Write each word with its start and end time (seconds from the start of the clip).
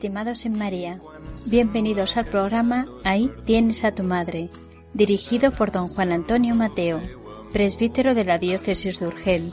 Estimados 0.00 0.46
en 0.46 0.56
María, 0.56 0.98
bienvenidos 1.44 2.16
al 2.16 2.24
programa 2.24 2.86
Ahí 3.04 3.30
tienes 3.44 3.84
a 3.84 3.94
tu 3.94 4.02
madre, 4.02 4.48
dirigido 4.94 5.50
por 5.50 5.72
don 5.72 5.88
Juan 5.88 6.10
Antonio 6.10 6.54
Mateo, 6.54 7.02
presbítero 7.52 8.14
de 8.14 8.24
la 8.24 8.38
diócesis 8.38 8.98
de 8.98 9.08
Urgel, 9.08 9.52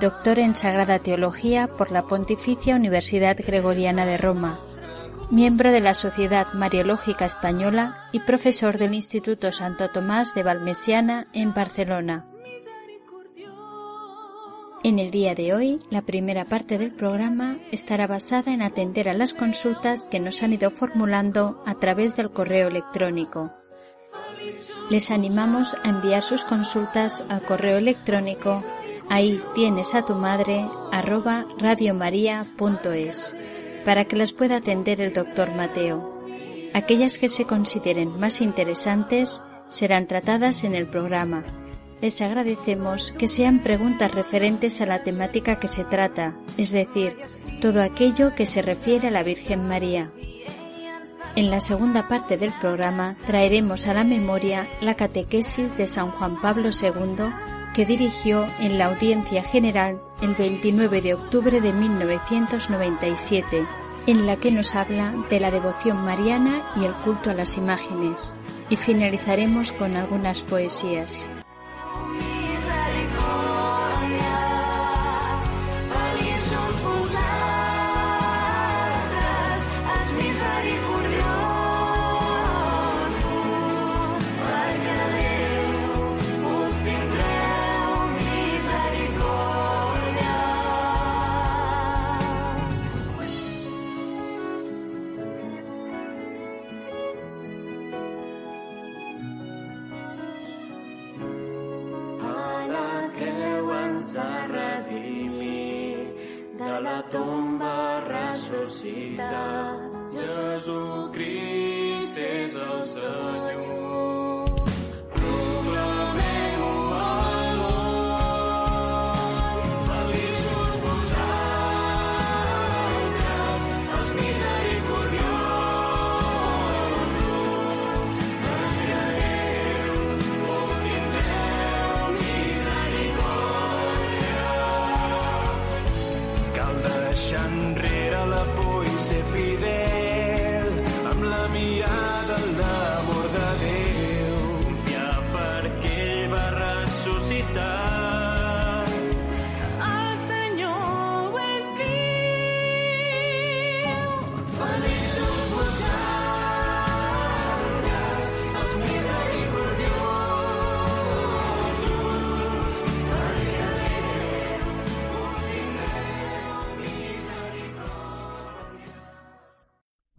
doctor 0.00 0.40
en 0.40 0.56
Sagrada 0.56 0.98
Teología 0.98 1.68
por 1.68 1.92
la 1.92 2.08
Pontificia 2.08 2.74
Universidad 2.74 3.36
Gregoriana 3.36 4.04
de 4.04 4.16
Roma, 4.16 4.58
miembro 5.30 5.70
de 5.70 5.78
la 5.78 5.94
Sociedad 5.94 6.52
Mariológica 6.54 7.24
Española 7.24 8.08
y 8.10 8.18
profesor 8.18 8.78
del 8.78 8.94
Instituto 8.94 9.52
Santo 9.52 9.90
Tomás 9.90 10.34
de 10.34 10.42
Valmesiana 10.42 11.28
en 11.32 11.54
Barcelona. 11.54 12.24
En 14.84 14.98
el 14.98 15.10
día 15.10 15.34
de 15.34 15.54
hoy, 15.54 15.78
la 15.90 16.02
primera 16.02 16.44
parte 16.44 16.76
del 16.76 16.92
programa 16.92 17.58
estará 17.72 18.06
basada 18.06 18.52
en 18.52 18.60
atender 18.60 19.08
a 19.08 19.14
las 19.14 19.32
consultas 19.32 20.08
que 20.08 20.20
nos 20.20 20.42
han 20.42 20.52
ido 20.52 20.70
formulando 20.70 21.62
a 21.64 21.74
través 21.80 22.16
del 22.16 22.30
correo 22.30 22.68
electrónico. 22.68 23.50
Les 24.90 25.10
animamos 25.10 25.74
a 25.82 25.88
enviar 25.88 26.22
sus 26.22 26.44
consultas 26.44 27.24
al 27.30 27.42
correo 27.46 27.78
electrónico 27.78 28.62
ahí 29.08 29.42
tienes 29.54 29.94
a 29.94 30.04
tu 30.04 30.14
madre 30.14 30.66
arroba 30.92 31.46
radiomaria.es 31.58 33.36
para 33.84 34.04
que 34.04 34.16
las 34.16 34.32
pueda 34.32 34.56
atender 34.56 35.00
el 35.00 35.12
doctor 35.12 35.54
Mateo. 35.54 36.22
Aquellas 36.72 37.18
que 37.18 37.28
se 37.28 37.46
consideren 37.46 38.18
más 38.18 38.40
interesantes 38.40 39.42
serán 39.68 40.06
tratadas 40.06 40.64
en 40.64 40.74
el 40.74 40.86
programa. 40.88 41.63
Les 42.04 42.20
agradecemos 42.20 43.12
que 43.12 43.26
sean 43.26 43.62
preguntas 43.62 44.12
referentes 44.12 44.82
a 44.82 44.84
la 44.84 45.02
temática 45.02 45.58
que 45.58 45.68
se 45.68 45.84
trata, 45.84 46.34
es 46.58 46.70
decir, 46.70 47.16
todo 47.62 47.82
aquello 47.82 48.34
que 48.34 48.44
se 48.44 48.60
refiere 48.60 49.08
a 49.08 49.10
la 49.10 49.22
Virgen 49.22 49.66
María. 49.66 50.10
En 51.34 51.48
la 51.48 51.60
segunda 51.60 52.06
parte 52.06 52.36
del 52.36 52.52
programa 52.60 53.16
traeremos 53.24 53.88
a 53.88 53.94
la 53.94 54.04
memoria 54.04 54.68
la 54.82 54.96
catequesis 54.96 55.78
de 55.78 55.86
San 55.86 56.10
Juan 56.10 56.42
Pablo 56.42 56.68
II 56.78 57.32
que 57.72 57.86
dirigió 57.86 58.44
en 58.60 58.76
la 58.76 58.84
audiencia 58.84 59.42
general 59.42 59.98
el 60.20 60.34
29 60.34 61.00
de 61.00 61.14
octubre 61.14 61.62
de 61.62 61.72
1997, 61.72 63.66
en 64.08 64.26
la 64.26 64.36
que 64.36 64.52
nos 64.52 64.74
habla 64.74 65.14
de 65.30 65.40
la 65.40 65.50
devoción 65.50 66.04
mariana 66.04 66.70
y 66.76 66.84
el 66.84 66.92
culto 66.96 67.30
a 67.30 67.34
las 67.34 67.56
imágenes. 67.56 68.36
Y 68.68 68.76
finalizaremos 68.76 69.72
con 69.72 69.96
algunas 69.96 70.42
poesías. 70.42 71.30
down. 71.94 72.33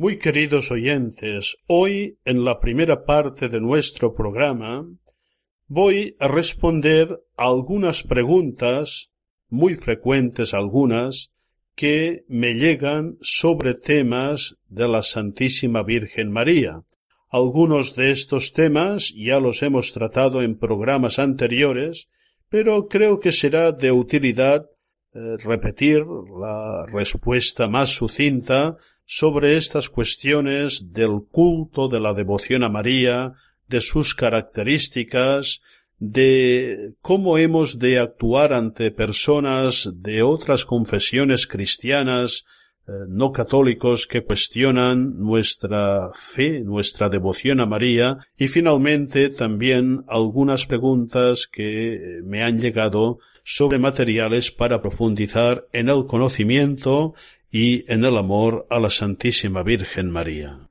Muy 0.05 0.19
queridos 0.19 0.69
oyentes, 0.69 1.57
hoy 1.65 2.19
en 2.25 2.45
la 2.45 2.59
primera 2.59 3.05
parte 3.05 3.49
de 3.49 3.59
nuestro 3.59 4.13
programa 4.13 4.85
voy 5.65 6.15
a 6.19 6.27
responder 6.27 7.23
a 7.35 7.45
algunas 7.45 8.03
preguntas, 8.03 9.09
muy 9.49 9.73
frecuentes 9.73 10.53
algunas, 10.53 11.31
que 11.73 12.23
me 12.27 12.53
llegan 12.53 13.17
sobre 13.19 13.73
temas 13.73 14.57
de 14.69 14.87
la 14.87 15.01
Santísima 15.01 15.81
Virgen 15.81 16.31
María. 16.31 16.83
Algunos 17.27 17.95
de 17.95 18.11
estos 18.11 18.53
temas 18.53 19.11
ya 19.11 19.39
los 19.39 19.63
hemos 19.63 19.91
tratado 19.91 20.43
en 20.43 20.59
programas 20.59 21.17
anteriores, 21.17 22.09
pero 22.47 22.89
creo 22.89 23.19
que 23.19 23.31
será 23.31 23.71
de 23.71 23.91
utilidad 23.91 24.67
eh, 25.15 25.37
repetir 25.43 26.03
la 26.39 26.85
respuesta 26.85 27.67
más 27.67 27.89
sucinta 27.89 28.77
sobre 29.05 29.57
estas 29.57 29.89
cuestiones 29.89 30.91
del 30.93 31.21
culto, 31.31 31.87
de 31.87 31.99
la 31.99 32.13
devoción 32.13 32.63
a 32.63 32.69
María, 32.69 33.33
de 33.67 33.81
sus 33.81 34.15
características, 34.15 35.61
de 35.97 36.93
cómo 37.01 37.37
hemos 37.37 37.79
de 37.79 37.99
actuar 37.99 38.53
ante 38.53 38.91
personas 38.91 39.89
de 39.95 40.23
otras 40.23 40.65
confesiones 40.65 41.47
cristianas 41.47 42.45
eh, 42.87 42.91
no 43.09 43.31
católicos 43.31 44.05
que 44.05 44.23
cuestionan 44.23 45.17
nuestra 45.17 46.11
fe, 46.13 46.61
nuestra 46.63 47.09
devoción 47.09 47.59
a 47.59 47.65
María. 47.65 48.19
Y 48.37 48.47
finalmente 48.47 49.29
también 49.29 50.03
algunas 50.07 50.67
preguntas 50.67 51.47
que 51.51 52.19
me 52.23 52.43
han 52.43 52.59
llegado 52.59 53.17
sobre 53.43 53.79
materiales 53.79 54.51
para 54.51 54.81
profundizar 54.81 55.65
en 55.71 55.89
el 55.89 56.05
conocimiento 56.05 57.15
y 57.57 57.85
en 57.87 58.03
el 58.03 58.17
amor 58.17 58.67
a 58.69 58.81
la 58.81 58.89
Santísima 58.89 59.63
Virgen 59.63 60.11
María. 60.11 60.64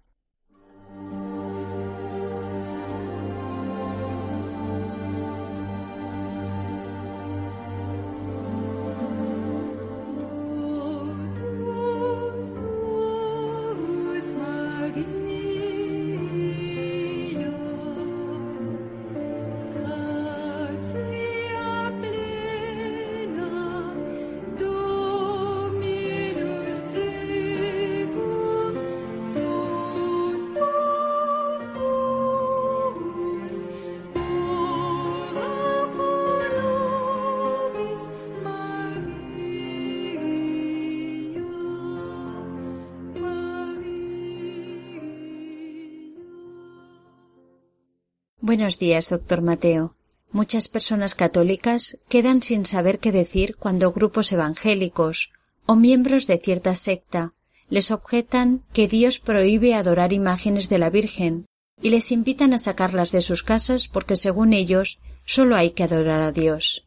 Buenos 48.64 48.78
días, 48.78 49.10
doctor 49.10 49.42
Mateo. 49.42 49.94
Muchas 50.32 50.68
personas 50.68 51.14
católicas 51.14 51.98
quedan 52.08 52.40
sin 52.40 52.64
saber 52.64 52.98
qué 52.98 53.12
decir 53.12 53.56
cuando 53.56 53.92
grupos 53.92 54.32
evangélicos 54.32 55.32
o 55.66 55.76
miembros 55.76 56.26
de 56.26 56.38
cierta 56.38 56.74
secta 56.74 57.34
les 57.68 57.90
objetan 57.90 58.62
que 58.72 58.88
Dios 58.88 59.18
prohíbe 59.18 59.74
adorar 59.74 60.14
imágenes 60.14 60.70
de 60.70 60.78
la 60.78 60.88
Virgen 60.88 61.44
y 61.82 61.90
les 61.90 62.10
invitan 62.10 62.54
a 62.54 62.58
sacarlas 62.58 63.12
de 63.12 63.20
sus 63.20 63.42
casas 63.42 63.86
porque 63.86 64.16
según 64.16 64.54
ellos 64.54 64.98
solo 65.26 65.56
hay 65.56 65.72
que 65.72 65.82
adorar 65.82 66.22
a 66.22 66.32
Dios. 66.32 66.86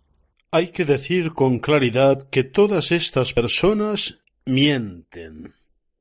Hay 0.49 0.69
que 0.69 0.83
decir 0.83 1.33
con 1.33 1.59
claridad 1.59 2.27
que 2.31 2.43
todas 2.43 2.91
estas 2.91 3.33
personas 3.33 4.17
mienten, 4.45 5.53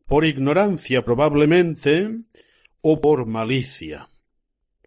por 0.07 0.25
ignorancia 0.25 1.05
probablemente 1.05 2.13
o 2.81 3.03
por 3.03 3.27
malicia. 3.27 4.09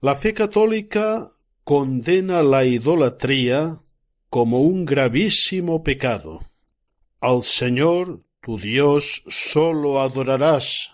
La 0.01 0.16
fe 0.16 0.34
católica 0.34 1.30
condena 1.66 2.42
la 2.42 2.63
idolatría 2.63 3.81
como 4.30 4.62
un 4.62 4.86
gravísimo 4.86 5.84
pecado. 5.84 6.40
Al 7.19 7.44
Señor 7.44 8.24
tu 8.42 8.57
Dios 8.57 9.24
solo 9.28 10.01
adorarás, 10.01 10.94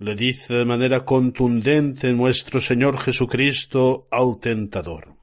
le 0.00 0.16
dice 0.16 0.52
de 0.52 0.64
manera 0.64 1.04
contundente 1.04 2.12
nuestro 2.12 2.60
Señor 2.60 2.98
Jesucristo 2.98 4.08
al 4.10 4.40
tentador. 4.40 5.14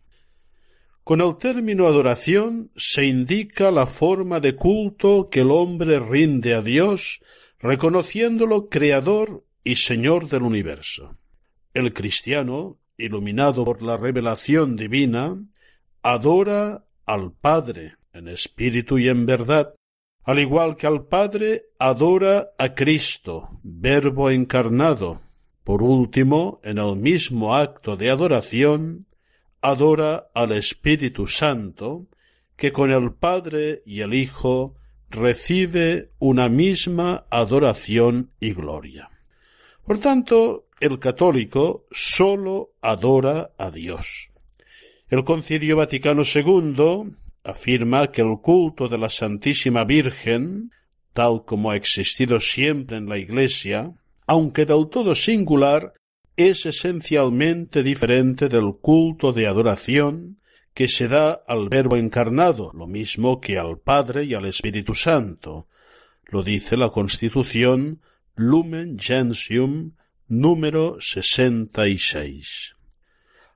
Con 1.03 1.19
el 1.19 1.35
término 1.35 1.87
adoración 1.87 2.71
se 2.77 3.03
indica 3.03 3.71
la 3.71 3.87
forma 3.87 4.39
de 4.39 4.55
culto 4.55 5.27
que 5.29 5.41
el 5.41 5.51
hombre 5.51 5.99
rinde 5.99 6.53
a 6.53 6.61
Dios, 6.61 7.21
reconociéndolo 7.59 8.69
creador 8.69 9.43
y 9.65 9.75
Señor 9.75 10.29
del 10.29 10.43
universo. 10.43 11.17
El 11.73 11.93
cristiano, 11.93 12.79
iluminado 12.97 13.65
por 13.65 13.81
la 13.81 13.97
revelación 13.97 14.75
divina, 14.75 15.37
adora 16.01 16.85
al 17.05 17.31
Padre 17.33 17.95
en 18.13 18.27
espíritu 18.27 18.97
y 18.97 19.09
en 19.09 19.25
verdad, 19.25 19.75
al 20.23 20.39
igual 20.39 20.75
que 20.75 20.87
al 20.87 21.05
Padre 21.05 21.65
adora 21.77 22.49
a 22.57 22.73
Cristo, 22.73 23.59
Verbo 23.63 24.29
encarnado. 24.29 25.21
Por 25.63 25.83
último, 25.83 26.59
en 26.63 26.77
el 26.77 26.95
mismo 26.95 27.55
acto 27.55 27.97
de 27.97 28.09
adoración, 28.09 29.07
adora 29.61 30.27
al 30.33 30.51
Espíritu 30.51 31.27
Santo, 31.27 32.07
que 32.55 32.71
con 32.71 32.91
el 32.91 33.13
Padre 33.13 33.81
y 33.85 34.01
el 34.01 34.13
Hijo 34.13 34.75
recibe 35.09 36.11
una 36.19 36.49
misma 36.49 37.25
adoración 37.29 38.31
y 38.39 38.53
gloria. 38.53 39.09
Por 39.85 39.99
tanto, 39.99 40.64
el 40.79 40.99
católico 40.99 41.85
sólo 41.91 42.73
adora 42.81 43.51
a 43.57 43.71
Dios. 43.71 44.29
El 45.07 45.23
Concilio 45.23 45.77
Vaticano 45.77 46.23
II 46.23 47.11
afirma 47.43 48.11
que 48.11 48.21
el 48.21 48.37
culto 48.41 48.87
de 48.87 48.97
la 48.97 49.09
Santísima 49.09 49.83
Virgen, 49.83 50.71
tal 51.13 51.43
como 51.45 51.71
ha 51.71 51.75
existido 51.75 52.39
siempre 52.39 52.97
en 52.97 53.07
la 53.07 53.17
Iglesia, 53.17 53.93
aunque 54.27 54.65
del 54.65 54.89
todo 54.89 55.15
singular, 55.15 55.93
es 56.35 56.65
esencialmente 56.65 57.83
diferente 57.83 58.49
del 58.49 58.73
culto 58.81 59.31
de 59.31 59.47
adoración 59.47 60.39
que 60.73 60.89
se 60.89 61.07
da 61.07 61.41
al 61.47 61.69
Verbo 61.69 61.95
encarnado, 61.95 62.71
lo 62.73 62.87
mismo 62.87 63.39
que 63.39 63.57
al 63.57 63.79
Padre 63.79 64.25
y 64.25 64.33
al 64.33 64.45
Espíritu 64.45 64.93
Santo. 64.93 65.67
Lo 66.25 66.43
dice 66.43 66.75
la 66.75 66.89
Constitución 66.89 68.01
Lumen 68.35 68.99
Gentium 68.99 69.93
número 70.27 70.97
sesenta 70.99 71.87
y 71.87 71.99
seis. 71.99 72.75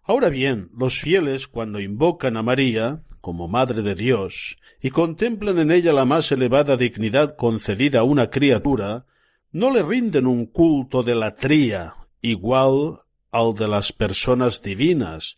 Ahora 0.04 0.30
bien, 0.30 0.70
los 0.78 1.00
fieles 1.00 1.48
cuando 1.48 1.80
invocan 1.80 2.38
a 2.38 2.44
María 2.44 3.02
como 3.22 3.48
Madre 3.48 3.82
de 3.82 3.96
Dios 3.96 4.58
y 4.82 4.92
contemplan 4.92 5.60
en 5.60 5.72
ella 5.72 5.94
la 5.94 6.06
más 6.06 6.32
elevada 6.32 6.78
dignidad 6.78 7.36
concedida 7.36 8.00
a 8.00 8.04
una 8.04 8.30
criatura, 8.30 9.06
no 9.52 9.72
le 9.74 9.84
rinden 9.84 10.28
un 10.28 10.46
culto 10.46 11.04
de 11.04 11.16
latría 11.16 11.96
igual 12.22 13.00
al 13.32 13.54
de 13.56 13.68
las 13.68 13.92
personas 13.92 14.62
divinas. 14.62 15.38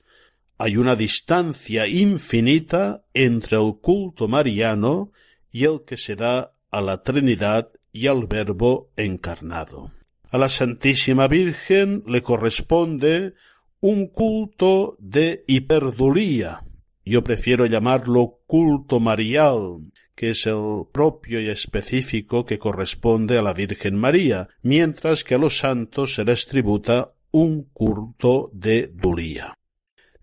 Hay 0.58 0.78
una 0.78 0.96
distancia 0.96 1.88
infinita 1.88 3.04
entre 3.14 3.58
el 3.58 3.78
culto 3.82 4.28
mariano 4.28 5.12
y 5.52 5.66
el 5.66 5.82
que 5.86 5.98
se 5.98 6.16
da 6.16 6.54
a 6.70 6.82
la 6.82 7.02
Trinidad 7.02 7.70
y 7.92 8.08
al 8.08 8.28
Verbo 8.28 8.90
encarnado. 8.96 9.92
A 10.32 10.38
la 10.38 10.48
Santísima 10.48 11.28
Virgen 11.28 12.04
le 12.08 12.24
corresponde 12.24 13.34
un 13.82 14.08
culto 14.08 14.96
de 14.98 15.44
hiperdulía. 15.46 16.64
Yo 17.04 17.22
prefiero 17.22 17.66
llamarlo 17.66 18.40
culto 18.48 19.02
marial, 19.02 19.92
que 20.16 20.30
es 20.30 20.46
el 20.46 20.86
propio 20.94 21.42
y 21.42 21.50
específico 21.50 22.46
que 22.46 22.60
corresponde 22.60 23.38
a 23.38 23.42
la 23.42 23.52
Virgen 23.52 23.98
María, 23.98 24.48
mientras 24.62 25.26
que 25.26 25.36
a 25.36 25.38
los 25.38 25.58
santos 25.58 26.14
se 26.14 26.24
les 26.24 26.48
tributa 26.48 27.12
un 27.32 27.64
culto 27.64 28.52
de 28.54 28.88
dulía. 28.88 29.54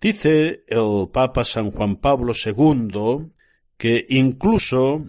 Dice 0.01 0.65
el 0.69 1.11
Papa 1.13 1.45
San 1.45 1.71
Juan 1.71 1.97
Pablo 1.97 2.33
II 2.33 3.31
que 3.77 4.07
incluso 4.09 5.03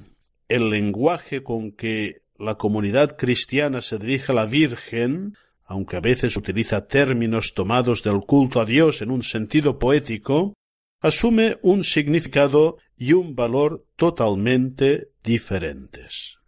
el 0.50 0.70
lenguaje 0.70 1.42
con 1.42 1.72
que 1.72 2.24
la 2.40 2.56
comunidad 2.56 3.18
cristiana 3.18 3.82
se 3.82 4.00
dirige 4.00 4.32
a 4.32 4.36
la 4.36 4.46
Virgen, 4.46 5.36
aunque 5.66 5.98
a 5.98 6.00
veces 6.00 6.38
utiliza 6.38 6.88
términos 6.88 7.54
tomados 7.54 8.02
del 8.02 8.22
culto 8.22 8.62
a 8.62 8.66
Dios 8.66 9.02
en 9.02 9.12
un 9.12 9.24
sentido 9.24 9.78
poético, 9.78 10.54
asume 11.02 11.58
un 11.62 11.84
significado 11.84 12.78
y 12.98 13.14
un 13.14 13.36
valor 13.36 13.86
totalmente 13.96 15.10
diferentes. 15.24 16.40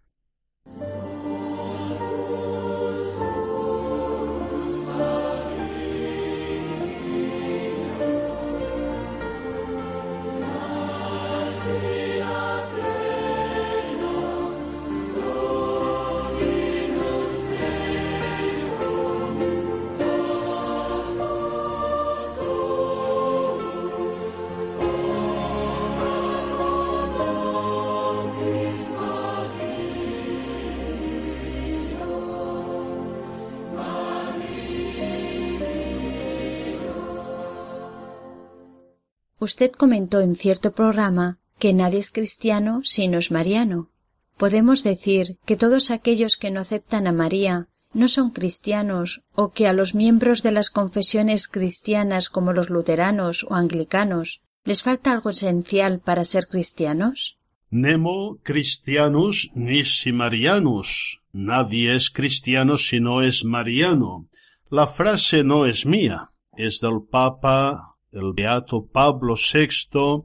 Usted 39.41 39.71
comentó 39.71 40.21
en 40.21 40.35
cierto 40.35 40.71
programa 40.71 41.39
que 41.57 41.73
nadie 41.73 41.97
es 41.97 42.11
cristiano 42.11 42.81
si 42.83 43.07
no 43.07 43.17
es 43.17 43.31
mariano. 43.31 43.89
Podemos 44.37 44.83
decir 44.83 45.37
que 45.45 45.57
todos 45.57 45.89
aquellos 45.89 46.37
que 46.37 46.51
no 46.51 46.59
aceptan 46.59 47.07
a 47.07 47.11
María 47.11 47.67
no 47.91 48.07
son 48.07 48.29
cristianos 48.29 49.23
o 49.33 49.51
que 49.51 49.67
a 49.67 49.73
los 49.73 49.95
miembros 49.95 50.43
de 50.43 50.51
las 50.51 50.69
confesiones 50.69 51.47
cristianas 51.47 52.29
como 52.29 52.53
los 52.53 52.69
luteranos 52.69 53.43
o 53.49 53.55
anglicanos 53.55 54.41
les 54.63 54.83
falta 54.83 55.11
algo 55.11 55.31
esencial 55.31 55.99
para 55.99 56.23
ser 56.23 56.45
cristianos? 56.45 57.39
Nemo 57.71 58.37
Christianus 58.43 59.49
nisi 59.55 60.11
Marianus. 60.11 61.19
Nadie 61.33 61.95
es 61.95 62.11
cristiano 62.11 62.77
si 62.77 62.99
no 62.99 63.23
es 63.23 63.43
mariano. 63.43 64.27
La 64.69 64.85
frase 64.85 65.43
no 65.43 65.65
es 65.65 65.87
mía, 65.87 66.29
es 66.55 66.79
del 66.79 67.01
Papa 67.09 67.90
el 68.11 68.33
beato 68.33 68.87
Pablo 68.87 69.35
VI 69.35 70.23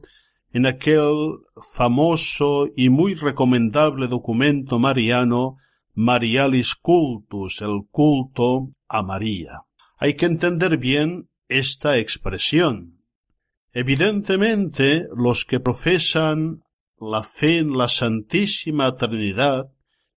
en 0.52 0.66
aquel 0.66 1.38
famoso 1.74 2.68
y 2.74 2.88
muy 2.88 3.14
recomendable 3.14 4.08
documento 4.08 4.78
mariano 4.78 5.58
Marialis 5.94 6.74
Cultus, 6.74 7.62
el 7.62 7.82
culto 7.90 8.70
a 8.88 9.02
María. 9.02 9.62
Hay 9.98 10.14
que 10.14 10.26
entender 10.26 10.78
bien 10.78 11.28
esta 11.48 11.98
expresión. 11.98 13.00
Evidentemente, 13.72 15.06
los 15.14 15.44
que 15.44 15.60
profesan 15.60 16.62
la 16.98 17.22
fe 17.22 17.58
en 17.58 17.76
la 17.76 17.88
Santísima 17.88 18.94
Trinidad 18.94 19.70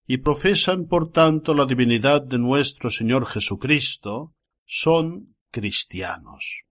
y 0.08 0.18
profesan 0.18 0.88
por 0.88 1.12
tanto 1.12 1.54
la 1.54 1.66
divinidad 1.66 2.22
de 2.22 2.40
nuestro 2.40 2.90
Señor 2.90 3.26
Jesucristo, 3.26 4.34
son 4.66 5.36
cristianos 5.52 6.69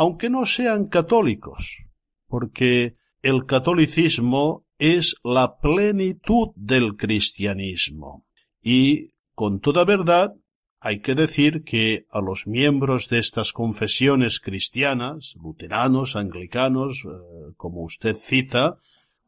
aunque 0.00 0.30
no 0.30 0.46
sean 0.46 0.86
católicos, 0.86 1.90
porque 2.26 2.96
el 3.20 3.44
catolicismo 3.44 4.64
es 4.78 5.16
la 5.22 5.58
plenitud 5.58 6.52
del 6.56 6.96
cristianismo. 6.96 8.24
Y, 8.62 9.08
con 9.34 9.60
toda 9.60 9.84
verdad, 9.84 10.32
Hay 10.82 11.02
que 11.02 11.14
decir 11.14 11.62
que 11.62 12.06
a 12.10 12.22
los 12.22 12.46
miembros 12.46 13.10
de 13.10 13.18
estas 13.18 13.52
confesiones 13.52 14.40
cristianas, 14.40 15.34
luteranos, 15.38 16.16
anglicanos, 16.16 17.04
eh, 17.04 17.52
como 17.58 17.82
usted 17.82 18.16
cita, 18.16 18.78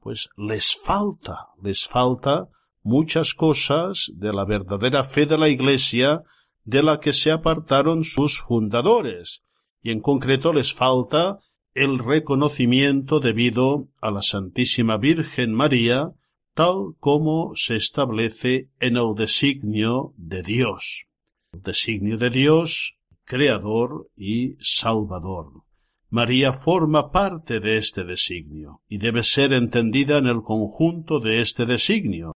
pues 0.01 0.31
les 0.39 0.75
falta, 0.75 1.49
les 1.63 1.87
falta 1.87 2.49
muchas 2.83 3.35
cosas 3.35 4.11
de 4.15 4.33
la 4.33 4.47
verdadera 4.47 5.03
fe 5.03 5.27
de 5.27 5.37
la 5.37 5.51
Iglesia 5.51 6.23
de 6.65 6.83
la 6.83 7.01
que 7.01 7.13
se 7.13 7.31
apartaron 7.31 8.03
sus 8.03 8.41
fundadores, 8.41 9.43
y 9.83 9.91
en 9.91 10.01
concreto 10.01 10.53
les 10.53 10.73
falta 10.73 11.39
el 11.75 11.99
reconocimiento 11.99 13.21
debido 13.21 13.89
a 14.01 14.11
la 14.11 14.23
Santísima 14.23 14.99
Virgen 14.99 15.53
María, 15.53 16.13
tal 16.55 16.95
como 17.01 17.53
se 17.57 17.77
establece 17.77 18.69
en 18.79 18.97
el 18.97 19.15
designio 19.17 20.13
de 20.17 20.43
Dios. 20.43 21.07
El 21.53 21.63
designio 21.63 22.19
de 22.19 22.31
Dios, 22.31 22.99
creador 23.25 24.09
y 24.17 24.57
salvador. 24.61 25.65
María 26.11 26.53
forma 26.53 27.11
parte 27.11 27.59
de 27.59 27.79
este 27.79 28.05
designio 28.05 28.83
y 28.87 28.99
debe 28.99 29.23
ser 29.23 29.55
entendida 29.55 30.19
en 30.19 30.27
el 30.27 30.43
conjunto 30.43 31.21
de 31.21 31.41
este 31.41 31.65
designio. 31.65 32.35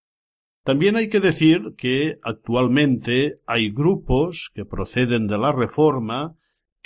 También 0.64 0.96
hay 0.96 1.10
que 1.10 1.20
decir 1.20 1.74
que 1.76 2.18
actualmente 2.22 3.40
hay 3.46 3.70
grupos 3.70 4.50
que 4.54 4.64
proceden 4.64 5.26
de 5.26 5.36
la 5.36 5.52
Reforma 5.52 6.36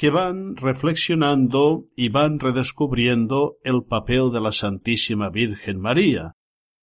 que 0.00 0.08
van 0.08 0.56
reflexionando 0.56 1.84
y 1.94 2.08
van 2.08 2.38
redescubriendo 2.38 3.58
el 3.62 3.84
papel 3.84 4.30
de 4.32 4.40
la 4.40 4.50
Santísima 4.50 5.28
Virgen 5.28 5.78
María, 5.78 6.36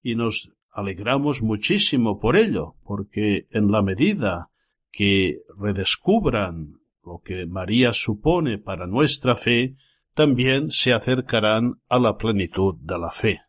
y 0.04 0.14
nos 0.14 0.52
alegramos 0.70 1.42
muchísimo 1.42 2.20
por 2.20 2.38
ello, 2.38 2.76
porque 2.84 3.48
en 3.50 3.72
la 3.72 3.82
medida 3.82 4.52
que 4.92 5.40
redescubran 5.58 6.74
lo 7.04 7.20
que 7.26 7.48
María 7.48 7.92
supone 7.92 8.60
para 8.60 8.86
nuestra 8.86 9.34
fe, 9.34 9.78
también 10.14 10.70
se 10.70 10.94
acercarán 10.94 11.82
a 11.90 11.98
la 11.98 12.18
plenitud 12.18 12.76
de 12.82 13.00
la 13.00 13.10
fe. 13.10 13.42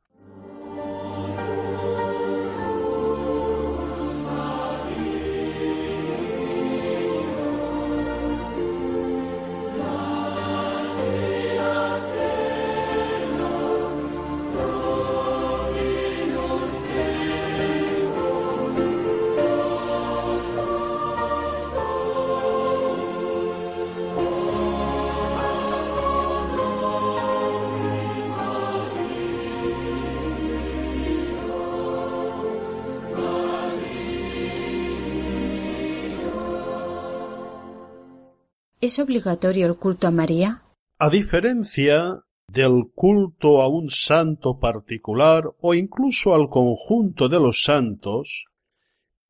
¿Es 38.89 38.99
obligatorio 38.99 39.67
el 39.67 39.77
culto 39.77 40.07
a 40.07 40.11
María? 40.11 40.63
A 40.99 41.11
diferencia 41.11 42.25
del 42.51 42.85
culto 42.95 43.61
a 43.61 43.69
un 43.69 43.91
santo 43.91 44.59
particular 44.59 45.45
o 45.61 45.75
incluso 45.75 46.35
al 46.35 46.49
conjunto 46.49 47.29
de 47.29 47.39
los 47.39 47.65
santos, 47.65 48.47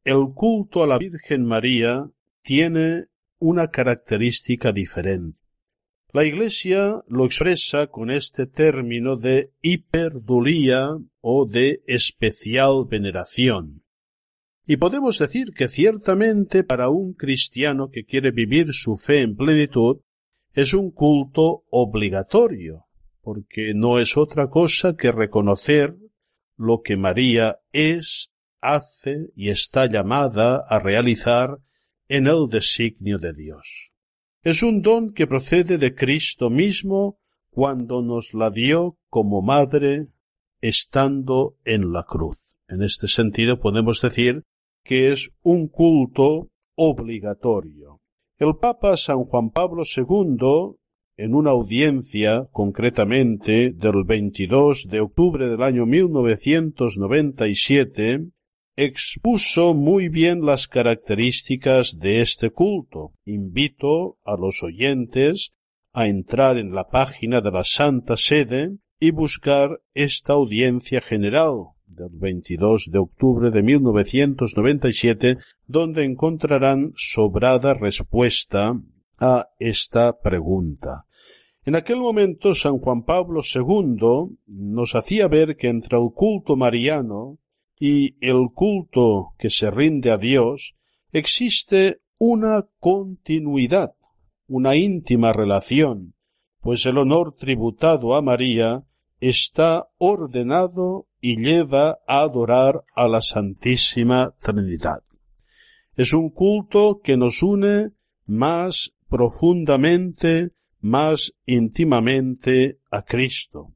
el 0.05 0.29
culto 0.33 0.85
a 0.85 0.87
la 0.87 0.97
Virgen 0.97 1.45
María 1.45 2.09
tiene 2.41 3.07
una 3.41 3.67
característica 3.67 4.71
diferente. 4.71 5.41
La 6.13 6.25
Iglesia 6.25 7.03
lo 7.09 7.25
expresa 7.25 7.89
con 7.89 8.13
este 8.13 8.47
término 8.47 9.17
de 9.17 9.51
hiperdulía 9.61 10.87
o 11.21 11.47
de 11.47 11.83
especial 11.89 12.85
veneración. 12.89 13.83
Y 14.71 14.77
podemos 14.77 15.19
decir 15.19 15.55
que 15.55 15.67
ciertamente 15.67 16.63
para 16.63 16.91
un 16.91 17.15
cristiano 17.15 17.89
que 17.91 18.05
quiere 18.05 18.33
vivir 18.33 18.75
su 18.75 18.99
fe 18.99 19.23
en 19.23 19.35
plenitud 19.35 20.03
es 20.53 20.75
un 20.75 20.91
culto 20.91 21.65
obligatorio, 21.71 22.85
porque 23.23 23.73
no 23.75 23.99
es 23.99 24.19
otra 24.19 24.51
cosa 24.51 24.95
que 24.95 25.11
reconocer 25.11 25.97
lo 26.59 26.83
que 26.83 26.99
María 26.99 27.61
es, 27.73 28.31
hace 28.61 29.31
y 29.35 29.49
está 29.49 29.87
llamada 29.87 30.59
a 30.69 30.79
realizar 30.79 31.61
en 32.07 32.27
el 32.27 32.49
designio 32.51 33.19
de 33.19 33.33
Dios. 33.33 33.93
Es 34.43 34.63
un 34.63 34.83
don 34.83 35.15
que 35.15 35.27
procede 35.27 35.79
de 35.79 35.95
Cristo 35.95 36.51
mismo 36.51 37.19
cuando 37.49 38.03
nos 38.03 38.35
la 38.35 38.51
dio 38.51 38.99
como 39.09 39.41
madre 39.41 40.09
estando 40.61 41.57
en 41.65 41.91
la 41.91 42.03
cruz. 42.03 42.37
En 42.69 42.83
este 42.83 43.09
sentido 43.09 43.61
podemos 43.61 44.03
decir 44.03 44.45
que 44.89 45.13
es 45.13 45.31
un 45.43 45.69
culto 45.69 46.49
obligatorio. 46.75 48.01
El 48.39 48.57
Papa 48.57 48.97
San 48.97 49.25
Juan 49.25 49.51
Pablo 49.51 49.83
II, 49.85 50.77
en 51.19 51.35
una 51.35 51.51
audiencia 51.51 52.49
concretamente 52.53 53.73
del 53.73 54.05
22 54.07 54.87
de 54.89 55.01
octubre 55.01 55.47
del 55.47 55.63
año 55.63 55.85
1997, 55.85 58.29
expuso 58.77 59.75
muy 59.75 60.09
bien 60.09 60.47
las 60.47 60.69
características 60.69 61.99
de 61.99 62.23
este 62.23 62.49
culto. 62.49 63.13
Invito 63.27 64.17
a 64.25 64.39
los 64.39 64.63
oyentes 64.63 65.53
a 65.93 66.09
entrar 66.09 66.57
en 66.57 66.75
la 66.75 66.89
página 66.89 67.43
de 67.43 67.51
la 67.51 67.65
Santa 67.65 68.17
Sede 68.17 68.79
y 68.99 69.11
buscar 69.11 69.83
esta 69.93 70.33
audiencia 70.33 71.03
general 71.03 71.75
del 71.99 72.11
22 72.13 72.91
de 72.93 72.99
octubre 72.99 73.51
de 73.51 73.63
1997, 73.63 75.39
donde 75.67 76.05
encontrarán 76.05 76.93
sobrada 76.97 77.75
respuesta 77.75 78.81
a 79.19 79.49
esta 79.59 80.19
pregunta. 80.21 81.07
En 81.65 81.75
aquel 81.75 81.99
momento 81.99 82.55
San 82.55 82.79
Juan 82.79 83.03
Pablo 83.03 83.41
II 83.43 84.39
nos 84.47 84.95
hacía 84.95 85.29
ver 85.29 85.57
que 85.57 85.69
entre 85.69 85.99
el 85.99 86.11
culto 86.15 86.57
mariano 86.57 87.39
y 87.79 88.15
el 88.25 88.49
culto 88.55 89.35
que 89.39 89.51
se 89.51 89.71
rinde 89.71 90.11
a 90.11 90.19
Dios 90.19 90.77
existe 91.13 92.01
una 92.17 92.67
continuidad, 92.79 93.91
una 94.47 94.77
íntima 94.77 95.33
relación, 95.33 96.15
pues 96.61 96.87
el 96.87 96.97
honor 96.97 97.35
tributado 97.35 98.15
a 98.15 98.23
María 98.23 98.85
está 99.21 99.89
ordenado 99.99 101.08
y 101.21 101.37
lleva 101.37 101.99
a 102.07 102.21
adorar 102.21 102.85
a 102.95 103.09
la 103.09 103.21
Santísima 103.21 104.35
Trinidad. 104.41 105.03
Es 105.97 106.13
un 106.13 106.31
culto 106.31 107.01
que 107.03 107.17
nos 107.17 107.43
une 107.43 107.91
más 108.27 108.93
profundamente, 109.09 110.51
más 110.81 111.35
íntimamente 111.45 112.79
a 112.91 113.03
Cristo. 113.03 113.75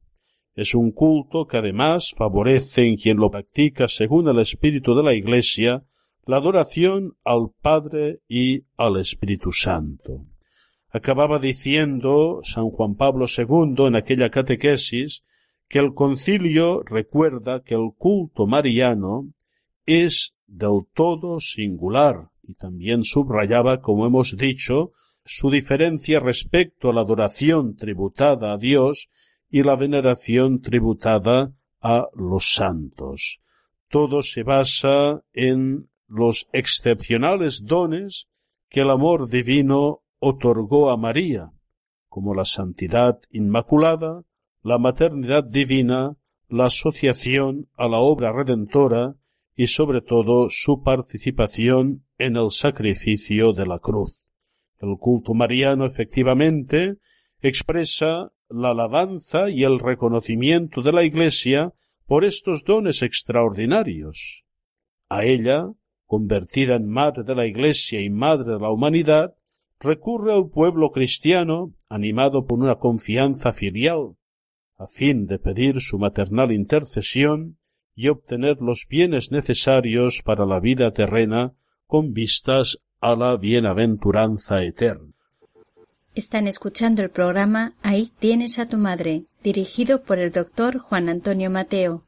Es 0.55 0.75
un 0.75 0.93
culto 0.93 1.47
que 1.47 1.57
además 1.57 2.13
favorece 2.17 2.87
en 2.87 2.97
quien 2.97 3.17
lo 3.17 3.31
practica 3.31 3.89
según 3.89 4.29
el 4.29 4.39
espíritu 4.39 4.95
de 4.95 5.03
la 5.03 5.15
Iglesia 5.15 5.85
la 6.25 6.37
adoración 6.37 7.17
al 7.25 7.51
Padre 7.61 8.21
y 8.29 8.65
al 8.77 8.99
Espíritu 8.99 9.53
Santo. 9.53 10.27
Acababa 10.91 11.39
diciendo 11.39 12.41
San 12.45 12.69
Juan 12.71 12.95
Pablo 12.95 13.27
II 13.27 13.87
en 13.87 13.97
aquella 13.97 14.31
catequesis 14.31 15.25
que 15.73 15.79
el 15.79 15.95
concilio 15.95 16.83
recuerda 16.83 17.63
que 17.63 17.75
el 17.75 17.93
culto 17.97 18.47
mariano 18.47 19.33
es 19.87 20.35
del 20.47 20.83
todo 20.93 21.41
singular 21.41 22.29
y 22.43 22.53
también 22.57 23.05
subrayaba, 23.05 23.81
como 23.81 24.07
hemos 24.07 24.37
dicho, 24.37 24.93
su 25.25 25.49
diferencia 25.49 26.21
respecto 26.21 26.91
a 26.91 26.93
la 26.93 27.01
adoración 27.01 27.75
tributada 27.75 28.53
a 28.53 28.59
Dios 28.59 29.09
y 29.49 29.63
la 29.63 29.75
veneración 29.77 30.61
tributada 30.61 31.55
a 31.81 32.07
los 32.15 32.53
santos. 32.53 33.41
Todo 33.89 34.21
se 34.21 34.43
basa 34.43 35.23
en 35.33 35.89
los 36.07 36.49
excepcionales 36.53 37.65
dones 37.65 38.29
que 38.69 38.81
el 38.81 38.91
amor 38.91 39.31
divino 39.31 40.03
otorgó 40.19 40.91
a 40.91 40.99
María, 40.99 41.51
como 42.11 42.35
la 42.35 42.45
santidad 42.45 43.21
inmaculada, 43.31 44.23
la 44.63 44.79
maternidad 44.79 45.45
divina, 45.45 46.17
la 46.49 46.67
asociación 46.67 47.69
a 47.77 47.89
la 47.89 47.99
obra 47.99 48.33
redentora 48.33 49.17
y 49.55 49.67
sobre 49.67 50.01
todo 50.01 50.49
su 50.49 50.83
participación 50.83 52.05
en 52.19 52.37
el 52.37 52.51
sacrificio 52.51 53.53
de 53.53 53.67
la 53.67 53.79
cruz. 53.79 54.31
El 54.81 54.97
culto 54.99 55.35
mariano 55.35 55.85
efectivamente 55.85 56.97
expresa 57.41 58.33
la 58.49 58.71
alabanza 58.71 59.51
y 59.51 59.65
el 59.65 59.79
reconocimiento 59.79 60.83
de 60.83 60.93
la 60.93 61.05
Iglesia 61.05 61.73
por 62.07 62.25
estos 62.25 62.65
dones 62.65 63.03
extraordinarios. 63.03 64.45
A 65.09 65.25
ella 65.25 65.73
convertida 66.13 66.75
en 66.75 66.87
madre 66.91 67.23
de 67.23 67.35
la 67.35 67.47
Iglesia 67.47 68.03
y 68.03 68.11
madre 68.11 68.53
de 68.53 68.59
la 68.59 68.71
humanidad, 68.71 69.35
recurre 69.81 70.35
al 70.35 70.51
pueblo 70.51 70.91
cristiano, 70.91 71.73
animado 71.89 72.47
por 72.47 72.59
una 72.59 72.75
confianza 72.75 73.55
filial, 73.55 74.15
a 74.83 74.87
fin 74.87 75.27
de 75.27 75.39
pedir 75.39 75.81
su 75.81 75.99
maternal 75.99 76.51
intercesión 76.51 77.57
y 77.95 78.09
obtener 78.09 78.57
los 78.61 78.87
bienes 78.89 79.31
necesarios 79.31 80.23
para 80.25 80.45
la 80.45 80.59
vida 80.59 80.91
terrena 80.91 81.53
con 81.87 82.13
vistas 82.13 82.79
a 83.01 83.15
la 83.15 83.37
bienaventuranza 83.37 84.65
eterna. 84.65 85.13
Están 86.15 86.47
escuchando 86.47 87.03
el 87.03 87.11
programa 87.11 87.75
Ahí 87.83 88.11
tienes 88.19 88.59
a 88.59 88.67
tu 88.67 88.77
madre, 88.77 89.25
dirigido 89.45 90.03
por 90.03 90.19
el 90.19 90.33
doctor 90.33 90.79
Juan 90.79 91.09
Antonio 91.09 91.49
Mateo. 91.49 92.05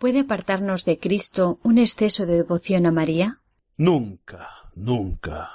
¿Puede 0.00 0.20
apartarnos 0.20 0.86
de 0.86 0.98
Cristo 0.98 1.60
un 1.62 1.76
exceso 1.76 2.24
de 2.24 2.36
devoción 2.36 2.86
a 2.86 2.90
María? 2.90 3.42
Nunca, 3.76 4.48
nunca. 4.74 5.50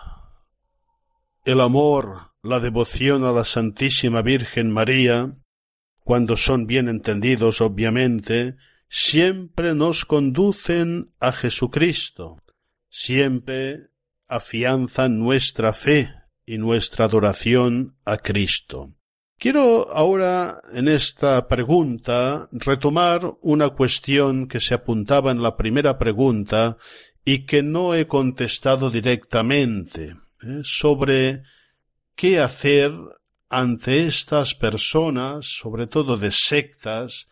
El 1.44 1.62
amor, 1.62 2.34
la 2.44 2.60
devoción 2.60 3.24
a 3.24 3.32
la 3.32 3.44
Santísima 3.44 4.22
Virgen 4.22 4.72
María, 4.72 5.36
cuando 6.04 6.38
son 6.38 6.68
bien 6.68 6.90
entendidos, 6.90 7.60
obviamente, 7.60 8.56
siempre 8.88 9.74
nos 9.74 10.06
conducen 10.06 11.12
a 11.20 11.32
Jesucristo, 11.32 12.38
siempre 12.88 13.90
afianzan 14.28 15.18
nuestra 15.18 15.74
fe 15.74 16.14
y 16.46 16.60
nuestra 16.60 17.06
adoración 17.06 17.98
a 18.06 18.18
Cristo. 18.18 18.94
Quiero 19.38 19.92
ahora 19.92 20.62
en 20.72 20.88
esta 20.88 21.48
pregunta 21.48 22.48
retomar 22.52 23.36
una 23.42 23.70
cuestión 23.70 24.48
que 24.48 24.60
se 24.60 24.74
apuntaba 24.74 25.32
en 25.32 25.44
la 25.44 25.58
primera 25.58 25.98
pregunta 25.98 26.78
y 27.26 27.46
que 27.46 27.62
no 27.62 27.94
he 27.94 28.08
contestado 28.08 28.90
directamente 28.90 30.16
¿eh? 30.42 30.62
sobre 30.64 31.44
qué 32.16 32.40
hacer 32.40 32.94
ante 33.50 34.08
estas 34.08 34.56
personas, 34.56 35.48
sobre 35.48 35.88
todo 35.88 36.18
de 36.18 36.32
sectas, 36.32 37.28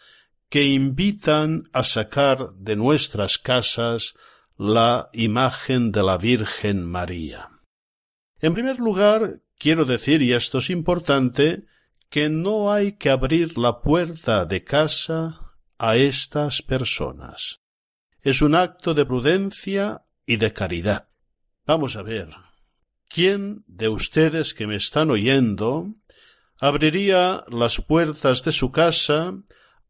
que 0.50 0.66
invitan 0.66 1.64
a 1.72 1.84
sacar 1.84 2.54
de 2.56 2.76
nuestras 2.76 3.38
casas 3.38 4.14
la 4.58 5.10
imagen 5.14 5.92
de 5.92 6.04
la 6.04 6.18
Virgen 6.18 6.86
María. 6.86 7.50
En 8.40 8.54
primer 8.54 8.78
lugar, 8.80 9.42
quiero 9.58 9.86
decir, 9.86 10.22
y 10.22 10.34
esto 10.34 10.60
es 10.60 10.70
importante, 10.70 11.66
que 12.14 12.30
no 12.30 12.72
hay 12.72 12.92
que 12.92 13.10
abrir 13.10 13.58
la 13.58 13.82
puerta 13.82 14.46
de 14.46 14.64
casa 14.64 15.56
a 15.80 15.96
estas 15.96 16.62
personas. 16.62 17.62
Es 18.22 18.44
un 18.44 18.54
acto 18.54 18.94
de 18.94 19.04
prudencia 19.04 20.06
y 20.28 20.38
de 20.38 20.54
caridad. 20.54 21.10
Vamos 21.66 21.96
a 21.96 22.04
ver. 22.04 22.30
¿Quién 23.10 23.64
de 23.66 23.90
ustedes 23.90 24.54
que 24.54 24.68
me 24.68 24.76
están 24.76 25.10
oyendo 25.10 25.96
abriría 26.60 27.46
las 27.48 27.82
puertas 27.82 28.44
de 28.44 28.52
su 28.52 28.72
casa 28.72 29.34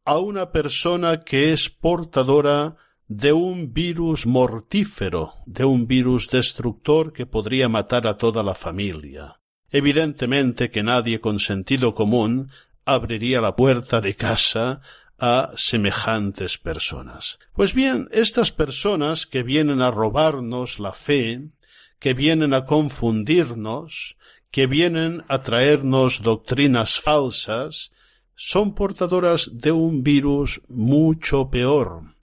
a 0.05 0.17
una 0.17 0.53
persona 0.53 1.25
que 1.25 1.51
es 1.51 1.69
portadora 1.69 2.77
de 3.09 3.33
un 3.33 3.73
virus 3.73 4.25
mortífero, 4.25 5.33
de 5.45 5.65
un 5.65 5.87
virus 5.87 6.29
destructor 6.29 7.11
que 7.11 7.25
podría 7.25 7.67
matar 7.67 8.07
a 8.07 8.15
toda 8.15 8.43
la 8.43 8.55
familia? 8.55 9.42
Evidentemente 9.73 10.69
que 10.69 10.83
nadie 10.83 11.19
con 11.19 11.39
sentido 11.39 11.95
común 11.95 12.51
abriría 12.85 13.41
la 13.41 13.55
puerta 13.55 14.01
de 14.01 14.15
casa 14.15 14.81
a 15.17 15.51
semejantes 15.55 16.59
personas. 16.59 17.39
Pues 17.53 17.73
bien, 17.73 18.07
estas 18.11 18.51
personas 18.51 19.25
que 19.25 19.41
vienen 19.41 19.81
a 19.81 19.89
robarnos 19.89 20.79
la 20.79 20.93
fe, 20.93 21.49
que 21.97 22.13
vienen 22.13 22.53
a 22.53 22.65
confundirnos, 22.65 24.15
que 24.51 24.67
vienen 24.67 25.23
a 25.27 25.41
traernos 25.41 26.21
doctrinas 26.21 26.99
falsas, 26.99 27.91
son 28.35 28.75
portadoras 28.75 29.57
de 29.59 29.71
un 29.71 30.03
virus 30.03 30.61
mucho 30.69 31.49
peor, 31.49 32.13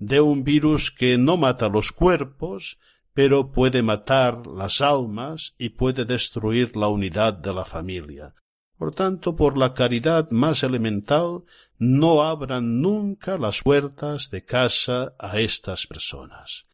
de 0.00 0.20
un 0.20 0.42
virus 0.42 0.90
que 0.90 1.18
no 1.18 1.36
mata 1.36 1.68
los 1.68 1.92
cuerpos, 1.92 2.78
pero 3.16 3.50
puede 3.50 3.82
matar 3.82 4.46
las 4.46 4.82
almas 4.82 5.54
y 5.56 5.70
puede 5.70 6.04
destruir 6.04 6.76
la 6.76 6.88
unidad 6.88 7.32
de 7.32 7.54
la 7.54 7.64
familia. 7.64 8.34
Por 8.76 8.94
tanto, 8.94 9.34
por 9.34 9.56
la 9.56 9.72
caridad 9.72 10.30
más 10.30 10.62
elemental, 10.62 11.44
no 11.78 12.22
abran 12.22 12.82
nunca 12.82 13.38
las 13.38 13.62
puertas 13.62 14.28
de 14.28 14.44
casa 14.44 15.14
a 15.18 15.40
estas 15.40 15.86
personas. 15.86 16.64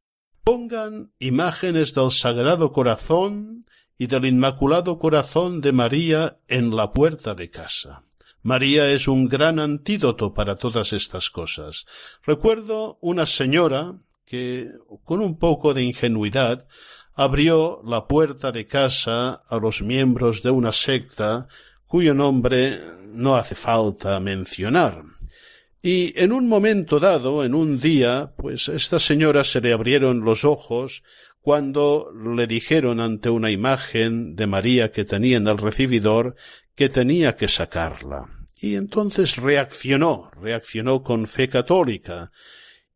Pongan 0.42 1.12
imágenes 1.20 1.94
del 1.94 2.10
Sagrado 2.10 2.72
Corazón 2.72 3.64
y 3.96 4.08
del 4.08 4.24
Inmaculado 4.24 4.98
Corazón 4.98 5.60
de 5.60 5.70
María 5.70 6.40
en 6.48 6.74
la 6.74 6.90
puerta 6.90 7.36
de 7.36 7.50
casa. 7.50 8.02
María 8.42 8.90
es 8.90 9.06
un 9.06 9.28
gran 9.28 9.60
antídoto 9.60 10.34
para 10.34 10.56
todas 10.56 10.92
estas 10.92 11.30
cosas. 11.30 11.86
Recuerdo 12.24 12.98
una 13.00 13.26
señora 13.26 14.00
que 14.32 14.70
con 15.04 15.20
un 15.20 15.38
poco 15.38 15.74
de 15.74 15.82
ingenuidad 15.82 16.66
abrió 17.14 17.82
la 17.84 18.06
puerta 18.06 18.50
de 18.50 18.66
casa 18.66 19.42
a 19.46 19.56
los 19.58 19.82
miembros 19.82 20.42
de 20.42 20.50
una 20.50 20.72
secta 20.72 21.48
cuyo 21.84 22.14
nombre 22.14 22.80
no 23.08 23.36
hace 23.36 23.54
falta 23.54 24.18
mencionar. 24.20 25.02
Y 25.82 26.18
en 26.18 26.32
un 26.32 26.48
momento 26.48 26.98
dado, 26.98 27.44
en 27.44 27.54
un 27.54 27.78
día, 27.78 28.32
pues 28.38 28.70
a 28.70 28.74
esta 28.74 28.98
señora 28.98 29.44
se 29.44 29.60
le 29.60 29.74
abrieron 29.74 30.24
los 30.24 30.46
ojos 30.46 31.02
cuando 31.42 32.10
le 32.14 32.46
dijeron 32.46 33.00
ante 33.00 33.28
una 33.28 33.50
imagen 33.50 34.34
de 34.34 34.46
María 34.46 34.92
que 34.92 35.04
tenía 35.04 35.36
en 35.36 35.46
el 35.46 35.58
recibidor 35.58 36.36
que 36.74 36.88
tenía 36.88 37.36
que 37.36 37.48
sacarla. 37.48 38.24
Y 38.58 38.76
entonces 38.76 39.36
reaccionó, 39.36 40.30
reaccionó 40.40 41.02
con 41.02 41.26
fe 41.26 41.50
católica, 41.50 42.32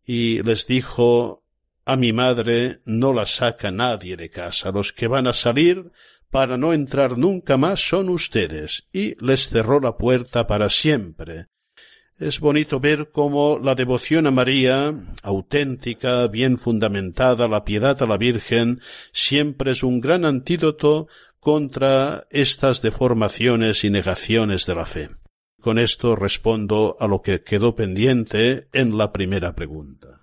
y 0.07 0.43
les 0.43 0.67
dijo 0.67 1.43
a 1.85 1.97
mi 1.97 2.13
madre 2.13 2.81
no 2.85 3.13
la 3.13 3.27
saca 3.27 3.71
nadie 3.71 4.17
de 4.17 4.31
casa. 4.31 4.71
Los 4.71 4.93
que 4.93 5.07
van 5.07 5.27
a 5.27 5.33
salir 5.33 5.93
para 6.31 6.57
no 6.57 6.73
entrar 6.73 7.17
nunca 7.19 7.57
más 7.57 7.81
son 7.81 8.09
ustedes. 8.09 8.89
Y 8.93 9.15
les 9.25 9.49
cerró 9.49 9.81
la 9.81 9.97
puerta 9.97 10.47
para 10.47 10.69
siempre. 10.69 11.47
Es 12.19 12.41
bonito 12.41 12.81
ver 12.81 13.11
cómo 13.13 13.61
la 13.63 13.75
devoción 13.75 14.27
a 14.27 14.31
María, 14.31 14.95
auténtica, 15.23 16.27
bien 16.29 16.57
fundamentada, 16.57 17.47
la 17.47 17.63
piedad 17.63 18.03
a 18.03 18.07
la 18.07 18.17
Virgen, 18.17 18.81
siempre 19.13 19.73
es 19.73 19.83
un 19.83 20.01
gran 20.01 20.25
antídoto 20.25 21.09
contra 21.39 22.27
estas 22.31 22.81
deformaciones 22.81 23.85
y 23.85 23.91
negaciones 23.91 24.65
de 24.65 24.75
la 24.75 24.87
fe. 24.87 25.11
Con 25.67 25.81
esto 25.81 26.15
respondo 26.15 26.97
a 27.01 27.09
lo 27.09 27.23
que 27.23 27.43
quedó 27.43 27.75
pendiente 27.75 28.69
en 28.73 28.97
la 28.97 29.11
primera 29.11 29.57
pregunta. 29.57 30.16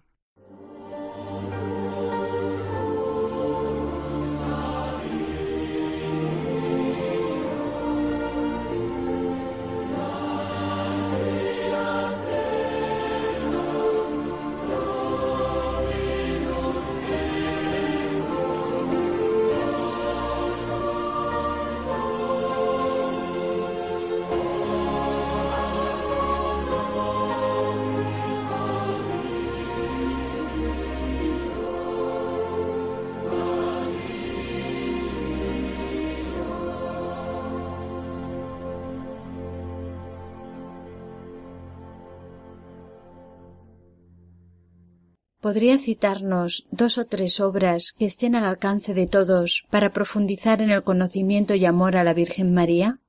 ¿Podría 45.43 45.77
citarnos 45.77 46.65
dos 46.71 46.97
o 46.97 47.05
tres 47.05 47.41
obras 47.41 47.93
que 47.97 48.05
estén 48.05 48.33
al 48.33 48.45
alcance 48.45 48.93
de 48.93 49.07
todos 49.07 49.65
para 49.69 49.91
profundizar 49.91 50.61
en 50.61 50.71
el 50.71 50.83
conocimiento 50.83 51.53
y 51.53 51.65
amor 51.65 51.97
a 51.97 52.05
la 52.05 52.13
Virgen 52.13 52.53
María? 52.53 52.99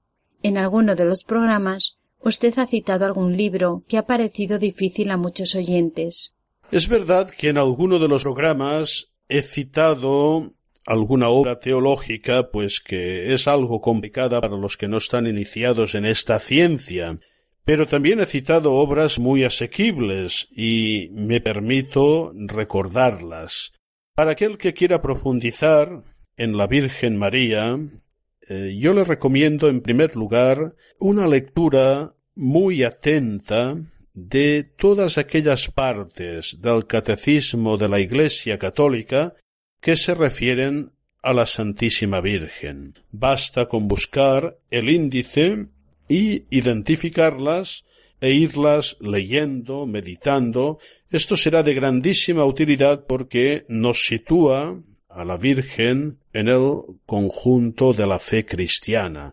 En 0.42 0.58
alguno 0.58 0.96
de 0.96 1.04
los 1.04 1.22
programas 1.22 1.96
Usted 2.24 2.58
ha 2.58 2.66
citado 2.66 3.04
algún 3.04 3.36
libro 3.36 3.84
que 3.86 3.98
ha 3.98 4.06
parecido 4.06 4.58
difícil 4.58 5.10
a 5.10 5.18
muchos 5.18 5.54
oyentes. 5.54 6.32
Es 6.70 6.88
verdad 6.88 7.28
que 7.28 7.50
en 7.50 7.58
alguno 7.58 7.98
de 7.98 8.08
los 8.08 8.22
programas 8.22 9.12
he 9.28 9.42
citado 9.42 10.50
alguna 10.86 11.28
obra 11.28 11.60
teológica, 11.60 12.50
pues 12.50 12.80
que 12.80 13.34
es 13.34 13.46
algo 13.46 13.82
complicada 13.82 14.40
para 14.40 14.56
los 14.56 14.78
que 14.78 14.88
no 14.88 14.96
están 14.96 15.26
iniciados 15.26 15.94
en 15.94 16.06
esta 16.06 16.38
ciencia, 16.38 17.18
pero 17.64 17.86
también 17.86 18.20
he 18.20 18.26
citado 18.26 18.74
obras 18.74 19.18
muy 19.18 19.44
asequibles 19.44 20.48
y 20.50 21.08
me 21.12 21.40
permito 21.40 22.32
recordarlas. 22.34 23.72
Para 24.14 24.32
aquel 24.32 24.58
que 24.58 24.74
quiera 24.74 25.00
profundizar 25.00 26.04
en 26.36 26.56
la 26.56 26.66
Virgen 26.66 27.16
María, 27.16 27.78
eh, 28.48 28.76
yo 28.78 28.92
le 28.92 29.04
recomiendo 29.04 29.68
en 29.68 29.80
primer 29.80 30.14
lugar 30.14 30.74
una 30.98 31.26
lectura 31.26 32.14
muy 32.34 32.82
atenta 32.82 33.76
de 34.12 34.62
todas 34.76 35.18
aquellas 35.18 35.68
partes 35.70 36.60
del 36.60 36.86
catecismo 36.86 37.76
de 37.76 37.88
la 37.88 37.98
Iglesia 37.98 38.58
católica 38.58 39.34
que 39.80 39.96
se 39.96 40.14
refieren 40.14 40.92
a 41.22 41.32
la 41.32 41.46
Santísima 41.46 42.20
Virgen. 42.20 42.94
Basta 43.10 43.66
con 43.66 43.88
buscar 43.88 44.58
el 44.70 44.90
índice 44.90 45.66
y 46.14 46.46
identificarlas 46.50 47.84
e 48.20 48.30
irlas 48.30 48.96
leyendo, 49.00 49.84
meditando. 49.84 50.78
Esto 51.10 51.36
será 51.36 51.64
de 51.64 51.74
grandísima 51.74 52.44
utilidad 52.44 53.04
porque 53.08 53.66
nos 53.68 54.06
sitúa 54.06 54.80
a 55.08 55.24
la 55.24 55.36
Virgen 55.36 56.18
en 56.32 56.46
el 56.48 56.66
conjunto 57.04 57.92
de 57.92 58.06
la 58.06 58.20
fe 58.20 58.46
cristiana. 58.46 59.32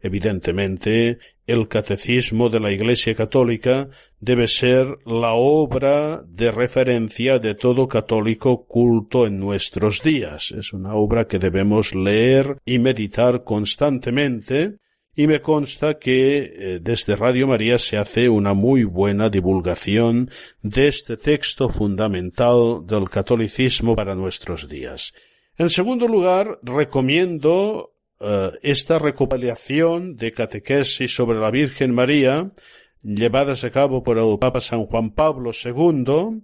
Evidentemente, 0.00 1.18
el 1.46 1.68
catecismo 1.68 2.48
de 2.48 2.60
la 2.60 2.72
Iglesia 2.72 3.14
católica 3.14 3.90
debe 4.18 4.48
ser 4.48 4.96
la 5.04 5.34
obra 5.34 6.22
de 6.26 6.50
referencia 6.50 7.38
de 7.38 7.54
todo 7.54 7.86
católico 7.86 8.64
culto 8.66 9.26
en 9.26 9.38
nuestros 9.38 10.02
días. 10.02 10.52
Es 10.52 10.72
una 10.72 10.94
obra 10.94 11.26
que 11.26 11.38
debemos 11.38 11.94
leer 11.94 12.56
y 12.64 12.78
meditar 12.78 13.44
constantemente 13.44 14.78
y 15.16 15.26
me 15.26 15.40
consta 15.40 15.98
que 15.98 16.38
eh, 16.38 16.78
desde 16.82 17.16
Radio 17.16 17.46
María 17.46 17.78
se 17.78 17.96
hace 17.96 18.28
una 18.28 18.54
muy 18.54 18.84
buena 18.84 19.30
divulgación 19.30 20.30
de 20.62 20.88
este 20.88 21.16
texto 21.16 21.68
fundamental 21.68 22.86
del 22.86 23.08
catolicismo 23.08 23.94
para 23.94 24.14
nuestros 24.14 24.68
días. 24.68 25.12
En 25.56 25.68
segundo 25.68 26.08
lugar, 26.08 26.58
recomiendo 26.62 27.94
eh, 28.20 28.50
esta 28.62 28.98
recopilación 28.98 30.16
de 30.16 30.32
catequesis 30.32 31.14
sobre 31.14 31.38
la 31.38 31.50
Virgen 31.50 31.94
María, 31.94 32.50
llevadas 33.02 33.62
a 33.62 33.70
cabo 33.70 34.02
por 34.02 34.18
el 34.18 34.38
Papa 34.38 34.60
San 34.60 34.84
Juan 34.86 35.10
Pablo 35.10 35.52
II, 35.52 36.40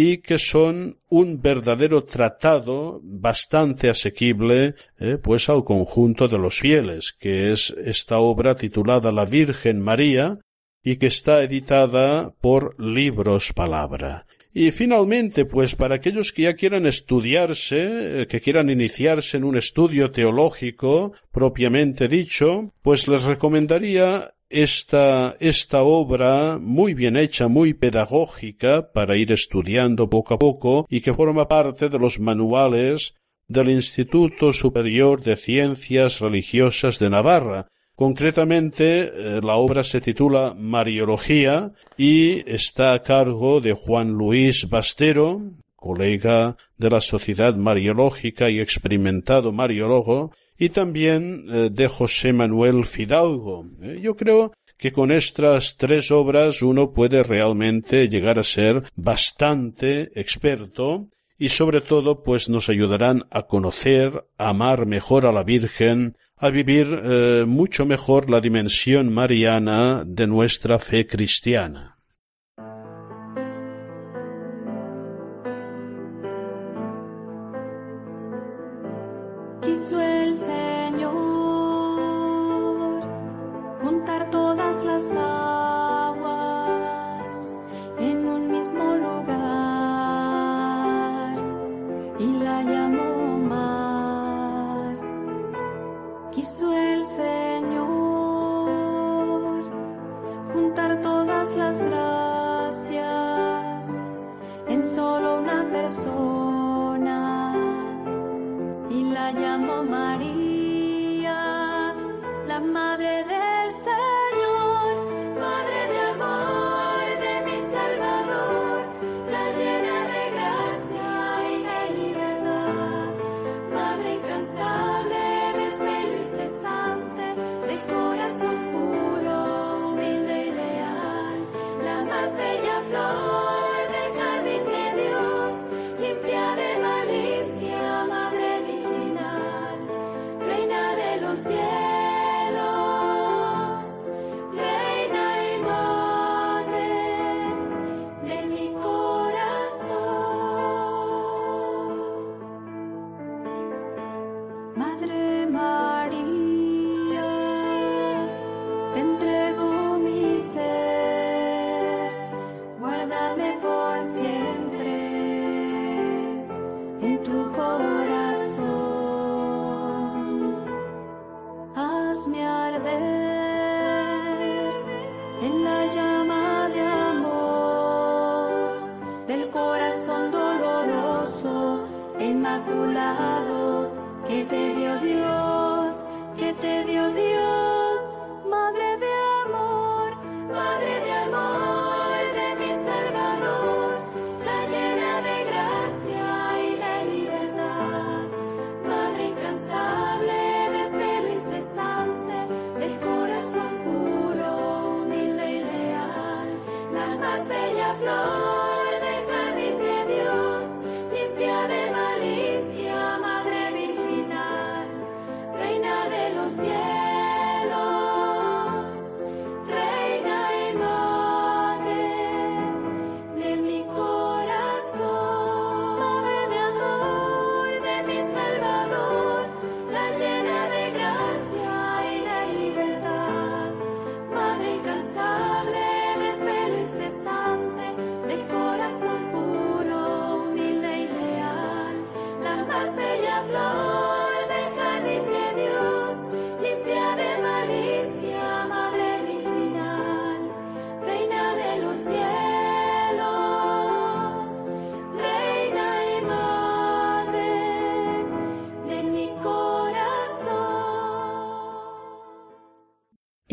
y 0.00 0.18
que 0.18 0.38
son 0.38 1.00
un 1.08 1.42
verdadero 1.42 2.04
tratado 2.04 3.00
bastante 3.02 3.90
asequible 3.90 4.76
eh, 5.00 5.18
pues 5.20 5.48
al 5.48 5.64
conjunto 5.64 6.28
de 6.28 6.38
los 6.38 6.60
fieles, 6.60 7.16
que 7.18 7.50
es 7.50 7.70
esta 7.84 8.20
obra 8.20 8.54
titulada 8.54 9.10
La 9.10 9.24
Virgen 9.24 9.80
María 9.80 10.38
y 10.84 10.98
que 10.98 11.08
está 11.08 11.42
editada 11.42 12.32
por 12.40 12.80
Libros 12.80 13.52
Palabra. 13.52 14.24
Y 14.54 14.70
finalmente, 14.70 15.44
pues 15.44 15.74
para 15.74 15.96
aquellos 15.96 16.30
que 16.30 16.42
ya 16.42 16.54
quieran 16.54 16.86
estudiarse, 16.86 18.22
eh, 18.22 18.26
que 18.28 18.40
quieran 18.40 18.70
iniciarse 18.70 19.36
en 19.36 19.42
un 19.42 19.56
estudio 19.56 20.12
teológico 20.12 21.12
propiamente 21.32 22.06
dicho, 22.06 22.72
pues 22.82 23.08
les 23.08 23.24
recomendaría 23.24 24.32
esta, 24.50 25.36
esta 25.40 25.82
obra 25.82 26.58
muy 26.60 26.94
bien 26.94 27.16
hecha, 27.16 27.48
muy 27.48 27.74
pedagógica 27.74 28.92
para 28.92 29.16
ir 29.16 29.32
estudiando 29.32 30.08
poco 30.08 30.34
a 30.34 30.38
poco 30.38 30.86
y 30.88 31.00
que 31.00 31.14
forma 31.14 31.48
parte 31.48 31.88
de 31.88 31.98
los 31.98 32.20
manuales 32.20 33.14
del 33.46 33.70
Instituto 33.70 34.52
Superior 34.52 35.22
de 35.22 35.36
Ciencias 35.36 36.20
Religiosas 36.20 36.98
de 36.98 37.10
Navarra, 37.10 37.68
Concretamente, 37.98 39.10
eh, 39.12 39.40
la 39.42 39.56
obra 39.56 39.82
se 39.82 40.00
titula 40.00 40.54
Mariología 40.56 41.72
y 41.96 42.48
está 42.48 42.92
a 42.92 43.02
cargo 43.02 43.60
de 43.60 43.72
Juan 43.72 44.10
Luis 44.10 44.68
Bastero, 44.68 45.42
colega 45.74 46.56
de 46.76 46.90
la 46.90 47.00
Sociedad 47.00 47.56
Mariológica 47.56 48.50
y 48.50 48.60
experimentado 48.60 49.50
mariólogo, 49.50 50.30
y 50.58 50.70
también 50.70 51.46
eh, 51.48 51.70
de 51.70 51.88
José 51.88 52.32
Manuel 52.32 52.84
Fidalgo. 52.84 53.66
Eh, 53.80 54.00
yo 54.02 54.16
creo 54.16 54.52
que 54.76 54.92
con 54.92 55.10
estas 55.12 55.76
tres 55.76 56.10
obras 56.10 56.62
uno 56.62 56.92
puede 56.92 57.22
realmente 57.22 58.08
llegar 58.08 58.38
a 58.38 58.44
ser 58.44 58.84
bastante 58.94 60.10
experto 60.14 61.08
y 61.38 61.50
sobre 61.50 61.80
todo 61.80 62.22
pues 62.22 62.48
nos 62.48 62.68
ayudarán 62.68 63.26
a 63.30 63.44
conocer, 63.44 64.24
a 64.36 64.50
amar 64.50 64.86
mejor 64.86 65.26
a 65.26 65.32
la 65.32 65.44
Virgen, 65.44 66.16
a 66.36 66.50
vivir 66.50 67.00
eh, 67.02 67.44
mucho 67.46 67.86
mejor 67.86 68.30
la 68.30 68.40
dimensión 68.40 69.12
mariana 69.12 70.04
de 70.06 70.26
nuestra 70.26 70.78
fe 70.78 71.06
cristiana. 71.06 71.97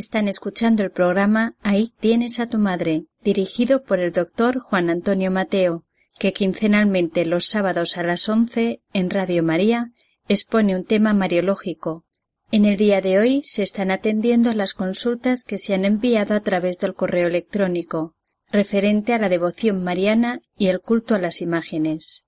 Están 0.05 0.27
escuchando 0.27 0.83
el 0.83 0.91
programa 0.91 1.55
Ahí 1.63 1.91
tienes 1.99 2.39
a 2.39 2.45
tu 2.45 2.59
madre, 2.59 3.05
dirigido 3.23 3.81
por 3.81 3.99
el 3.99 4.11
doctor 4.11 4.59
Juan 4.59 4.91
Antonio 4.91 5.31
Mateo, 5.31 5.83
que 6.19 6.31
quincenalmente 6.31 7.25
los 7.25 7.47
sábados 7.47 7.97
a 7.97 8.03
las 8.03 8.29
once 8.29 8.83
en 8.93 9.09
Radio 9.09 9.41
María 9.41 9.93
expone 10.27 10.75
un 10.75 10.85
tema 10.85 11.15
mariológico. 11.15 12.05
En 12.51 12.65
el 12.65 12.77
día 12.77 13.01
de 13.01 13.17
hoy 13.17 13.41
se 13.45 13.63
están 13.63 13.89
atendiendo 13.89 14.53
las 14.53 14.75
consultas 14.75 15.43
que 15.43 15.57
se 15.57 15.73
han 15.73 15.85
enviado 15.85 16.35
a 16.35 16.41
través 16.41 16.77
del 16.77 16.93
correo 16.93 17.27
electrónico, 17.27 18.13
referente 18.51 19.11
a 19.11 19.17
la 19.17 19.27
devoción 19.27 19.83
mariana 19.83 20.41
y 20.55 20.67
el 20.67 20.81
culto 20.81 21.15
a 21.15 21.19
las 21.19 21.41
imágenes. 21.41 22.25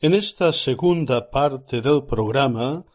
En 0.00 0.14
esta 0.14 0.50
segunda 0.54 1.28
parte 1.28 1.82
del 1.82 2.04
programa 2.04 2.86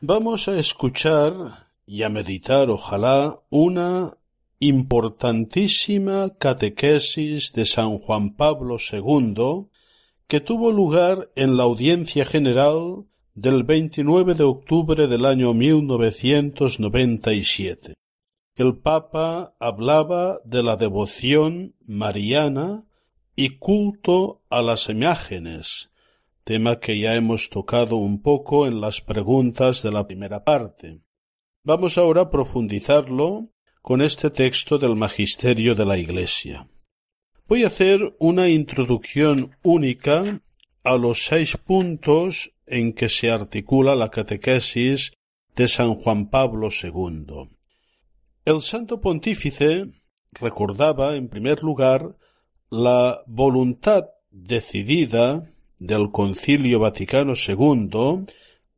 vamos 0.00 0.46
a 0.46 0.56
escuchar 0.60 1.64
y 1.86 2.02
a 2.02 2.08
meditar 2.08 2.70
ojalá 2.70 3.40
una 3.50 4.16
importantísima 4.58 6.30
catequesis 6.38 7.52
de 7.52 7.66
San 7.66 7.98
Juan 7.98 8.34
Pablo 8.34 8.78
II 8.78 9.68
que 10.26 10.40
tuvo 10.40 10.72
lugar 10.72 11.30
en 11.36 11.56
la 11.56 11.62
audiencia 11.64 12.24
general 12.24 13.04
del 13.34 13.64
29 13.64 14.34
de 14.34 14.44
octubre 14.44 15.06
del 15.06 15.26
año 15.26 15.52
1997. 15.52 17.92
El 18.56 18.78
Papa 18.78 19.54
hablaba 19.58 20.38
de 20.44 20.62
la 20.62 20.76
devoción 20.76 21.74
mariana 21.84 22.86
y 23.36 23.58
culto 23.58 24.42
a 24.48 24.62
las 24.62 24.88
imágenes, 24.88 25.90
tema 26.44 26.78
que 26.78 27.00
ya 27.00 27.16
hemos 27.16 27.50
tocado 27.50 27.96
un 27.96 28.22
poco 28.22 28.66
en 28.66 28.80
las 28.80 29.00
preguntas 29.00 29.82
de 29.82 29.90
la 29.90 30.06
primera 30.06 30.44
parte. 30.44 31.00
Vamos 31.66 31.96
ahora 31.96 32.20
a 32.20 32.30
profundizarlo 32.30 33.48
con 33.80 34.02
este 34.02 34.28
texto 34.28 34.76
del 34.76 34.96
Magisterio 34.96 35.74
de 35.74 35.86
la 35.86 35.96
Iglesia. 35.96 36.68
Voy 37.48 37.64
a 37.64 37.68
hacer 37.68 38.14
una 38.18 38.50
introducción 38.50 39.56
única 39.62 40.42
a 40.82 40.98
los 40.98 41.24
seis 41.24 41.56
puntos 41.56 42.52
en 42.66 42.92
que 42.92 43.08
se 43.08 43.30
articula 43.30 43.94
la 43.94 44.10
catequesis 44.10 45.12
de 45.56 45.66
San 45.68 45.94
Juan 45.94 46.28
Pablo 46.28 46.68
II. 46.68 47.48
El 48.44 48.60
Santo 48.60 49.00
Pontífice 49.00 49.86
recordaba, 50.32 51.16
en 51.16 51.30
primer 51.30 51.62
lugar, 51.62 52.18
la 52.68 53.22
voluntad 53.26 54.10
decidida 54.30 55.50
del 55.78 56.10
Concilio 56.10 56.78
Vaticano 56.78 57.32
II 57.32 58.26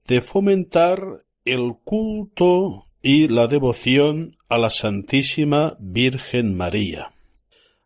de 0.07 0.21
fomentar 0.21 1.26
el 1.47 1.77
culto 1.85 2.87
y 3.01 3.29
la 3.29 3.47
devoción 3.47 4.37
a 4.49 4.59
la 4.59 4.69
Santísima 4.69 5.77
Virgen 5.79 6.57
María. 6.57 7.13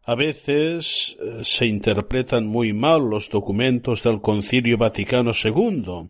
A 0.03 0.15
veces 0.15 1.17
eh, 1.21 1.45
se 1.45 1.67
interpretan 1.67 2.47
muy 2.47 2.73
mal 2.73 3.03
los 3.09 3.29
documentos 3.29 4.03
del 4.03 4.23
Concilio 4.23 4.79
Vaticano 4.79 5.33
II. 5.33 6.09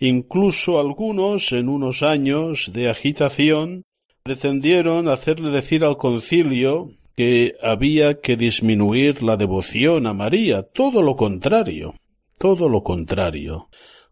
Incluso 0.00 0.80
algunos, 0.80 1.52
en 1.52 1.68
unos 1.68 2.02
años 2.02 2.72
de 2.72 2.90
agitación, 2.90 3.84
pretendieron 4.24 5.06
hacerle 5.08 5.50
decir 5.50 5.84
al 5.84 5.96
concilio 5.96 6.90
que 7.16 7.54
había 7.62 8.20
que 8.20 8.36
disminuir 8.36 9.22
la 9.22 9.36
devoción 9.36 10.08
a 10.08 10.12
María. 10.12 10.64
Todo 10.64 11.02
lo 11.02 11.14
contrario. 11.14 11.94
Todo 12.36 12.68
lo 12.68 12.82
contrario. 12.82 13.68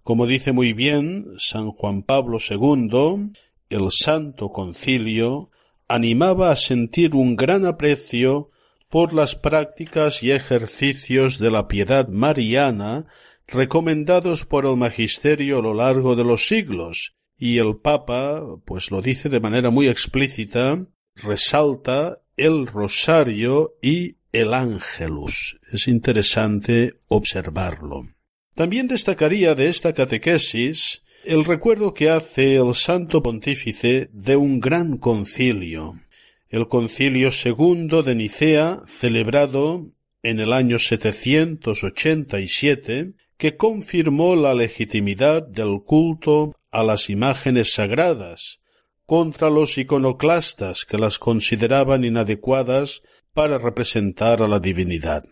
Como 0.09 0.27
dice 0.27 0.53
muy 0.53 0.73
bien 0.73 1.27
San 1.37 1.71
Juan 1.71 2.03
Pablo 2.03 2.39
II, 2.39 3.31
el 3.69 3.91
Santo 3.91 4.49
Concilio 4.49 5.51
animaba 5.87 6.49
a 6.49 6.57
sentir 6.57 7.15
un 7.15 7.37
gran 7.37 7.67
aprecio 7.67 8.51
por 8.89 9.13
las 9.13 9.35
prácticas 9.35 10.23
y 10.23 10.31
ejercicios 10.31 11.39
de 11.39 11.51
la 11.51 11.69
piedad 11.69 12.09
mariana 12.09 13.05
recomendados 13.47 14.47
por 14.47 14.65
el 14.65 14.79
magisterio 14.79 15.59
a 15.59 15.63
lo 15.63 15.75
largo 15.75 16.17
de 16.17 16.25
los 16.25 16.49
siglos, 16.49 17.15
y 17.37 17.59
el 17.59 17.77
Papa, 17.77 18.41
pues 18.65 18.91
lo 18.91 19.03
dice 19.03 19.29
de 19.29 19.41
manera 19.41 19.69
muy 19.69 19.89
explícita, 19.89 20.87
resalta 21.17 22.23
el 22.35 22.67
rosario 22.67 23.75
y 23.83 24.17
el 24.33 24.55
ángelus. 24.55 25.61
Es 25.71 25.87
interesante 25.87 26.95
observarlo. 27.09 28.05
También 28.59 28.89
destacaría 28.89 29.55
de 29.55 29.69
esta 29.69 29.93
catequesis 29.93 31.05
el 31.23 31.45
recuerdo 31.45 31.95
que 31.95 32.11
hace 32.11 32.57
el 32.57 32.75
Santo 32.75 33.23
Pontífice 33.23 34.11
de 34.13 34.35
un 34.35 34.59
gran 34.59 34.97
concilio, 34.97 35.95
el 36.49 36.67
concilio 36.67 37.31
segundo 37.31 38.03
de 38.03 38.17
Nicea, 38.17 38.81
celebrado 38.89 39.85
en 40.25 40.41
el 40.41 40.53
año 40.53 40.81
787, 40.81 43.13
que 43.37 43.57
confirmó 43.57 44.35
la 44.35 44.55
legitimidad 44.55 45.47
del 45.47 45.81
culto 45.85 46.57
a 46.73 46.83
las 46.83 47.11
imágenes 47.11 47.75
sagradas 47.75 48.59
contra 49.07 49.51
los 49.51 49.79
iconoclastas 49.79 50.85
que 50.85 50.99
las 50.99 51.21
consideraban 51.21 52.05
inadecuadas 52.05 53.03
para 53.33 53.59
representar 53.59 54.43
a 54.43 54.49
la 54.49 54.59
divinidad. 54.59 55.23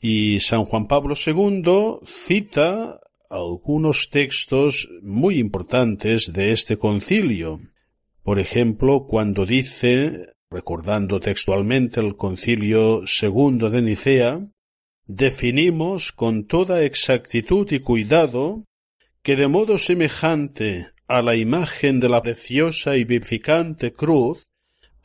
Y 0.00 0.40
San 0.40 0.64
Juan 0.64 0.86
Pablo 0.86 1.14
II 1.14 2.00
cita 2.04 3.00
algunos 3.30 4.10
textos 4.10 4.88
muy 5.02 5.38
importantes 5.38 6.32
de 6.32 6.52
este 6.52 6.76
concilio. 6.76 7.60
Por 8.22 8.38
ejemplo, 8.38 9.06
cuando 9.06 9.46
dice, 9.46 10.30
recordando 10.50 11.20
textualmente 11.20 12.00
el 12.00 12.16
concilio 12.16 13.06
segundo 13.06 13.70
de 13.70 13.82
Nicea, 13.82 14.48
definimos 15.06 16.12
con 16.12 16.46
toda 16.46 16.82
exactitud 16.82 17.70
y 17.72 17.80
cuidado 17.80 18.64
que 19.22 19.36
de 19.36 19.48
modo 19.48 19.78
semejante 19.78 20.86
a 21.08 21.22
la 21.22 21.36
imagen 21.36 22.00
de 22.00 22.08
la 22.08 22.22
preciosa 22.22 22.96
y 22.96 23.04
vivificante 23.04 23.92
cruz, 23.92 24.44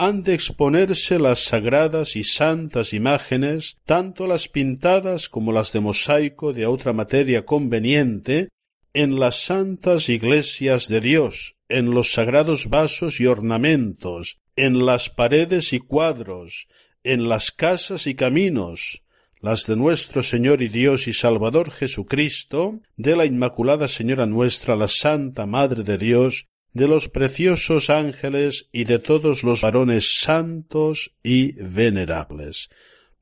han 0.03 0.23
de 0.23 0.33
exponerse 0.33 1.19
las 1.19 1.43
sagradas 1.43 2.15
y 2.15 2.23
santas 2.23 2.91
imágenes, 2.91 3.77
tanto 3.85 4.25
las 4.25 4.47
pintadas 4.47 5.29
como 5.29 5.51
las 5.51 5.73
de 5.73 5.79
mosaico 5.79 6.53
de 6.53 6.65
otra 6.65 6.91
materia 6.91 7.45
conveniente, 7.45 8.49
en 8.95 9.19
las 9.19 9.43
santas 9.43 10.09
iglesias 10.09 10.87
de 10.87 11.01
Dios, 11.01 11.53
en 11.69 11.91
los 11.91 12.13
sagrados 12.13 12.67
vasos 12.67 13.19
y 13.19 13.27
ornamentos, 13.27 14.39
en 14.55 14.87
las 14.87 15.11
paredes 15.11 15.71
y 15.71 15.77
cuadros, 15.77 16.67
en 17.03 17.29
las 17.29 17.51
casas 17.51 18.07
y 18.07 18.15
caminos, 18.15 19.03
las 19.39 19.67
de 19.67 19.75
nuestro 19.75 20.23
Señor 20.23 20.63
y 20.63 20.67
Dios 20.67 21.07
y 21.07 21.13
Salvador 21.13 21.69
Jesucristo, 21.69 22.79
de 22.97 23.15
la 23.15 23.27
Inmaculada 23.27 23.87
Señora 23.87 24.25
nuestra, 24.25 24.75
la 24.75 24.87
Santa 24.87 25.45
Madre 25.45 25.83
de 25.83 25.99
Dios, 25.99 26.47
de 26.73 26.87
los 26.87 27.09
preciosos 27.09 27.89
ángeles 27.89 28.69
y 28.71 28.85
de 28.85 28.99
todos 28.99 29.43
los 29.43 29.61
varones 29.61 30.19
santos 30.19 31.13
y 31.23 31.53
venerables. 31.61 32.69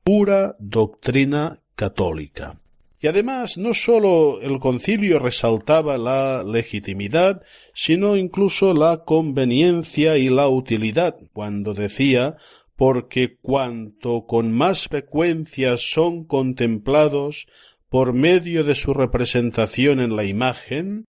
Pura 0.04 0.54
doctrina 0.58 1.58
católica. 1.74 2.60
Y 3.02 3.06
además 3.06 3.56
no 3.56 3.72
sólo 3.72 4.42
el 4.42 4.58
concilio 4.58 5.18
resaltaba 5.18 5.96
la 5.96 6.44
legitimidad, 6.44 7.42
sino 7.72 8.16
incluso 8.16 8.74
la 8.74 9.04
conveniencia 9.04 10.18
y 10.18 10.28
la 10.28 10.48
utilidad, 10.48 11.16
cuando 11.32 11.72
decía 11.72 12.36
porque 12.76 13.36
cuanto 13.40 14.24
con 14.26 14.52
más 14.52 14.88
frecuencia 14.88 15.76
son 15.76 16.24
contemplados 16.24 17.46
por 17.90 18.14
medio 18.14 18.64
de 18.64 18.74
su 18.74 18.94
representación 18.94 20.00
en 20.00 20.16
la 20.16 20.24
imagen, 20.24 21.04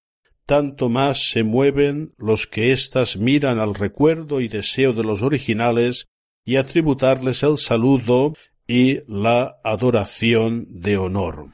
tanto 0.51 0.89
más 0.89 1.29
se 1.29 1.43
mueven 1.43 2.13
los 2.17 2.45
que 2.45 2.73
éstas 2.73 3.15
miran 3.15 3.57
al 3.57 3.73
recuerdo 3.73 4.41
y 4.41 4.49
deseo 4.49 4.91
de 4.91 5.01
los 5.01 5.21
originales 5.21 6.09
y 6.43 6.57
a 6.57 6.65
tributarles 6.65 7.41
el 7.43 7.57
saludo 7.57 8.33
y 8.67 8.97
la 9.07 9.55
adoración 9.63 10.67
de 10.67 10.97
honor. 10.97 11.45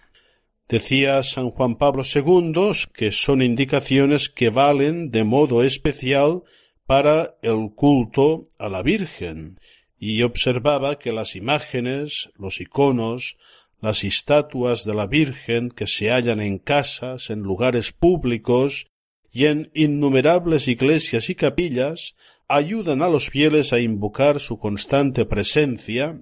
Decía 0.67 1.21
San 1.21 1.51
Juan 1.51 1.75
Pablo 1.75 2.01
II 2.01 2.71
que 2.91 3.11
son 3.11 3.43
indicaciones 3.43 4.29
que 4.29 4.49
valen 4.49 5.11
de 5.11 5.23
modo 5.23 5.61
especial 5.61 6.41
para 6.87 7.35
el 7.43 7.69
culto 7.75 8.47
a 8.57 8.67
la 8.67 8.81
Virgen, 8.81 9.59
y 9.99 10.23
observaba 10.23 10.97
que 10.97 11.11
las 11.11 11.35
imágenes, 11.35 12.31
los 12.35 12.59
iconos, 12.61 13.37
las 13.79 14.03
estatuas 14.03 14.85
de 14.85 14.95
la 14.95 15.07
Virgen 15.07 15.69
que 15.69 15.87
se 15.87 16.09
hallan 16.09 16.41
en 16.41 16.57
casas, 16.57 17.29
en 17.29 17.41
lugares 17.41 17.91
públicos 17.91 18.87
y 19.31 19.45
en 19.45 19.69
innumerables 19.73 20.67
iglesias 20.67 21.29
y 21.29 21.35
capillas 21.35 22.15
ayudan 22.47 23.01
a 23.01 23.09
los 23.09 23.29
fieles 23.29 23.73
a 23.73 23.79
invocar 23.79 24.39
su 24.39 24.57
constante 24.57 25.25
presencia 25.25 26.19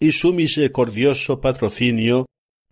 y 0.00 0.12
su 0.12 0.32
misericordioso 0.32 1.40
patrocinio 1.40 2.26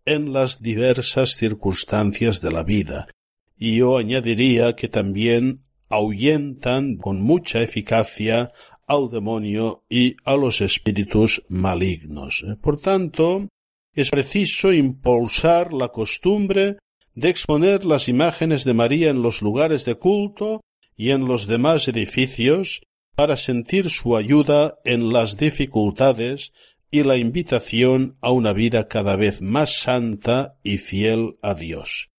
en 0.05 0.33
las 0.33 0.61
diversas 0.63 1.31
circunstancias 1.31 2.41
de 2.41 2.51
la 2.51 2.65
vida. 2.65 3.09
Y 3.57 3.77
yo 3.77 3.99
añadiría 3.99 4.75
que 4.75 4.89
también 4.89 5.65
ahuyentan 5.89 6.97
con 6.97 7.23
mucha 7.23 7.63
eficacia 7.63 8.53
al 8.87 9.09
demonio 9.09 9.85
y 9.89 10.17
a 10.25 10.37
los 10.37 10.61
espíritus 10.61 11.45
malignos. 11.49 12.45
Por 12.61 12.81
tanto, 12.81 13.49
es 13.95 14.11
preciso 14.11 14.73
impulsar 14.73 15.73
la 15.73 15.89
costumbre 15.89 16.79
de 17.15 17.29
exponer 17.29 17.85
las 17.85 18.09
imágenes 18.09 18.65
de 18.65 18.75
María 18.75 19.11
en 19.11 19.23
los 19.23 19.41
lugares 19.41 19.85
de 19.85 19.95
culto 19.95 20.61
y 20.97 21.11
en 21.11 21.27
los 21.27 21.47
demás 21.47 21.89
edificios 21.89 22.83
para 23.15 23.37
sentir 23.37 23.91
su 23.91 24.17
ayuda 24.17 24.79
en 24.85 25.13
las 25.13 25.37
dificultades 25.37 26.53
y 26.91 27.03
la 27.03 27.17
invitación 27.17 28.17
a 28.21 28.31
una 28.31 28.53
vida 28.53 28.89
cada 28.89 29.17
vez 29.17 29.43
más 29.43 29.77
santa 29.79 30.59
y 30.63 30.79
fiel 30.79 31.37
a 31.43 31.55
Dios. 31.55 32.11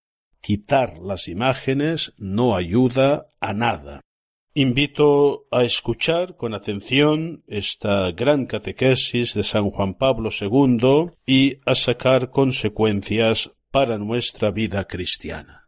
Quitar 0.41 0.99
las 0.99 1.27
imágenes 1.27 2.13
no 2.17 2.55
ayuda 2.55 3.27
a 3.39 3.53
nada. 3.53 4.01
Invito 4.57 5.47
a 5.51 5.65
escuchar 5.65 6.37
con 6.37 6.53
atención 6.53 7.43
esta 7.45 8.09
gran 8.13 8.45
catequesis 8.45 9.33
de 9.33 9.43
San 9.43 9.69
Juan 9.69 9.95
Pablo 9.95 10.29
II 10.31 11.11
y 11.25 11.59
a 11.65 11.75
sacar 11.75 12.29
consecuencias 12.29 13.51
para 13.69 13.97
nuestra 13.97 14.51
vida 14.51 14.85
cristiana. 14.85 15.67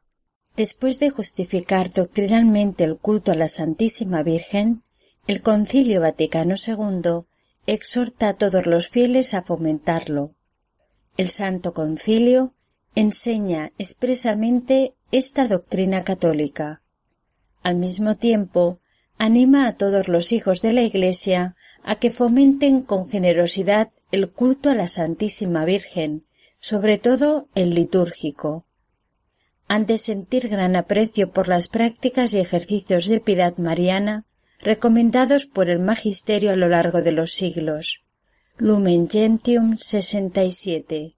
Después 0.56 1.00
de 1.00 1.10
justificar 1.10 1.92
doctrinalmente 1.92 2.86
el 2.86 2.98
culto 2.98 3.34
a 3.34 3.36
la 3.36 3.50
Santísima 3.50 4.24
Virgen, 4.24 4.84
el 5.28 5.42
Concilio 5.42 6.00
Vaticano 6.00 6.56
II 6.56 7.26
exhorta 7.66 8.30
a 8.30 8.34
todos 8.36 8.66
los 8.68 8.88
fieles 8.88 9.34
a 9.34 9.42
fomentarlo. 9.42 10.34
El 11.18 11.30
Santo 11.30 11.74
Concilio 11.74 12.54
enseña 12.96 13.74
expresamente 13.78 14.96
esta 15.12 15.50
doctrina 15.50 16.06
católica. 16.06 16.84
Al 17.64 17.76
mismo 17.76 18.16
tiempo, 18.18 18.80
anima 19.18 19.68
a 19.68 19.74
todos 19.74 20.08
los 20.08 20.32
hijos 20.32 20.62
de 20.62 20.74
la 20.74 20.84
Iglesia 20.84 21.56
a 21.84 21.96
que 21.96 22.12
fomenten 22.12 22.82
con 22.82 23.10
generosidad 23.10 23.92
el 24.12 24.30
culto 24.30 24.70
a 24.70 24.76
la 24.76 24.88
Santísima 24.88 25.66
Virgen, 25.66 26.26
sobre 26.60 26.98
todo 26.98 27.50
el 27.56 27.74
litúrgico. 27.74 28.66
Han 29.68 29.86
de 29.86 29.98
sentir 29.98 30.48
gran 30.48 30.76
aprecio 30.76 31.32
por 31.32 31.48
las 31.48 31.68
prácticas 31.68 32.34
y 32.34 32.40
ejercicios 32.40 33.08
de 33.08 33.20
piedad 33.20 33.58
mariana 33.58 34.26
recomendados 34.60 35.46
por 35.46 35.70
el 35.70 35.80
magisterio 35.80 36.52
a 36.52 36.56
lo 36.56 36.70
largo 36.70 37.02
de 37.02 37.12
los 37.12 37.34
siglos. 37.34 38.04
Lumen 38.58 39.08
Gentium 39.10 39.78
67. 39.78 41.16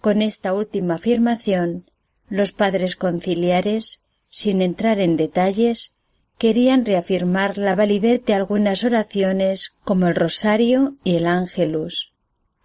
Con 0.00 0.22
esta 0.22 0.52
última 0.52 0.94
afirmación, 0.94 1.90
los 2.28 2.52
padres 2.52 2.96
conciliares, 2.96 4.02
sin 4.28 4.62
entrar 4.62 5.00
en 5.00 5.16
detalles, 5.16 5.94
querían 6.38 6.84
reafirmar 6.84 7.58
la 7.58 7.74
validez 7.74 8.24
de 8.24 8.34
algunas 8.34 8.84
oraciones 8.84 9.76
como 9.84 10.08
el 10.08 10.14
rosario 10.14 10.96
y 11.04 11.16
el 11.16 11.26
ángelus 11.26 12.12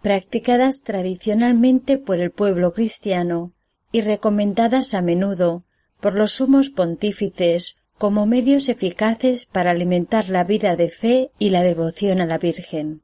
practicadas 0.02 0.82
tradicionalmente 0.82 1.96
por 1.96 2.18
el 2.18 2.32
pueblo 2.32 2.72
cristiano 2.72 3.52
y 3.92 4.00
recomendadas 4.00 4.94
a 4.94 5.00
menudo 5.00 5.62
por 6.00 6.14
los 6.14 6.32
sumos 6.32 6.70
pontífices 6.70 7.76
como 7.98 8.26
medios 8.26 8.68
eficaces 8.68 9.46
para 9.46 9.70
alimentar 9.70 10.28
la 10.28 10.42
vida 10.42 10.74
de 10.74 10.90
fe 10.90 11.30
y 11.38 11.50
la 11.50 11.62
devoción 11.62 12.20
a 12.20 12.26
la 12.26 12.38
Virgen. 12.38 13.01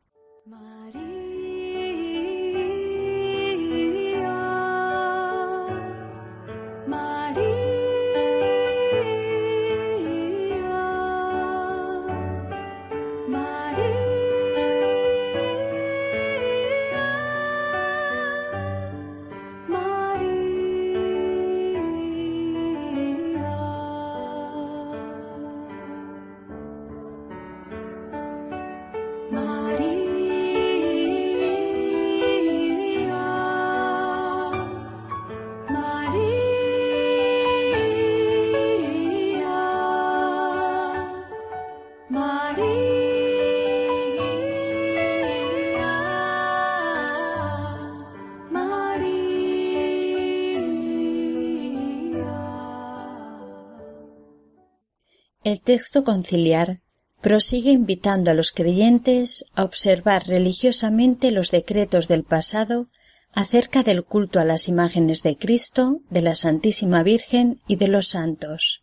El 55.48 55.62
texto 55.62 56.04
conciliar 56.04 56.82
prosigue 57.22 57.70
invitando 57.70 58.30
a 58.30 58.34
los 58.34 58.52
creyentes 58.52 59.46
a 59.54 59.64
observar 59.64 60.26
religiosamente 60.26 61.30
los 61.30 61.50
decretos 61.50 62.06
del 62.06 62.22
pasado 62.22 62.88
acerca 63.32 63.82
del 63.82 64.04
culto 64.04 64.40
a 64.40 64.44
las 64.44 64.68
imágenes 64.68 65.22
de 65.22 65.38
Cristo, 65.38 66.02
de 66.10 66.20
la 66.20 66.34
Santísima 66.34 67.02
Virgen 67.02 67.60
y 67.66 67.76
de 67.76 67.88
los 67.88 68.08
santos. 68.08 68.82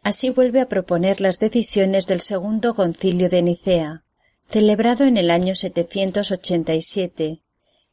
Así 0.00 0.30
vuelve 0.30 0.60
a 0.60 0.68
proponer 0.68 1.20
las 1.20 1.40
decisiones 1.40 2.06
del 2.06 2.20
segundo 2.20 2.76
concilio 2.76 3.28
de 3.28 3.42
Nicea, 3.42 4.04
celebrado 4.48 5.02
en 5.02 5.16
el 5.16 5.28
año 5.28 5.56
787, 5.56 7.42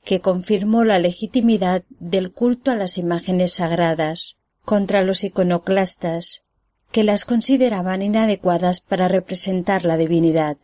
que 0.04 0.22
confirmó 0.22 0.84
la 0.84 1.00
legitimidad 1.00 1.82
del 2.00 2.32
culto 2.32 2.70
a 2.70 2.76
las 2.76 3.00
imágenes 3.00 3.54
sagradas, 3.54 4.38
contra 4.66 5.02
los 5.02 5.24
iconoclastas, 5.24 6.44
que 6.92 7.04
las 7.04 7.26
consideraban 7.26 8.02
inadecuadas 8.02 8.82
para 8.82 9.08
representar 9.08 9.86
la 9.86 9.98
divinidad. 9.98 10.58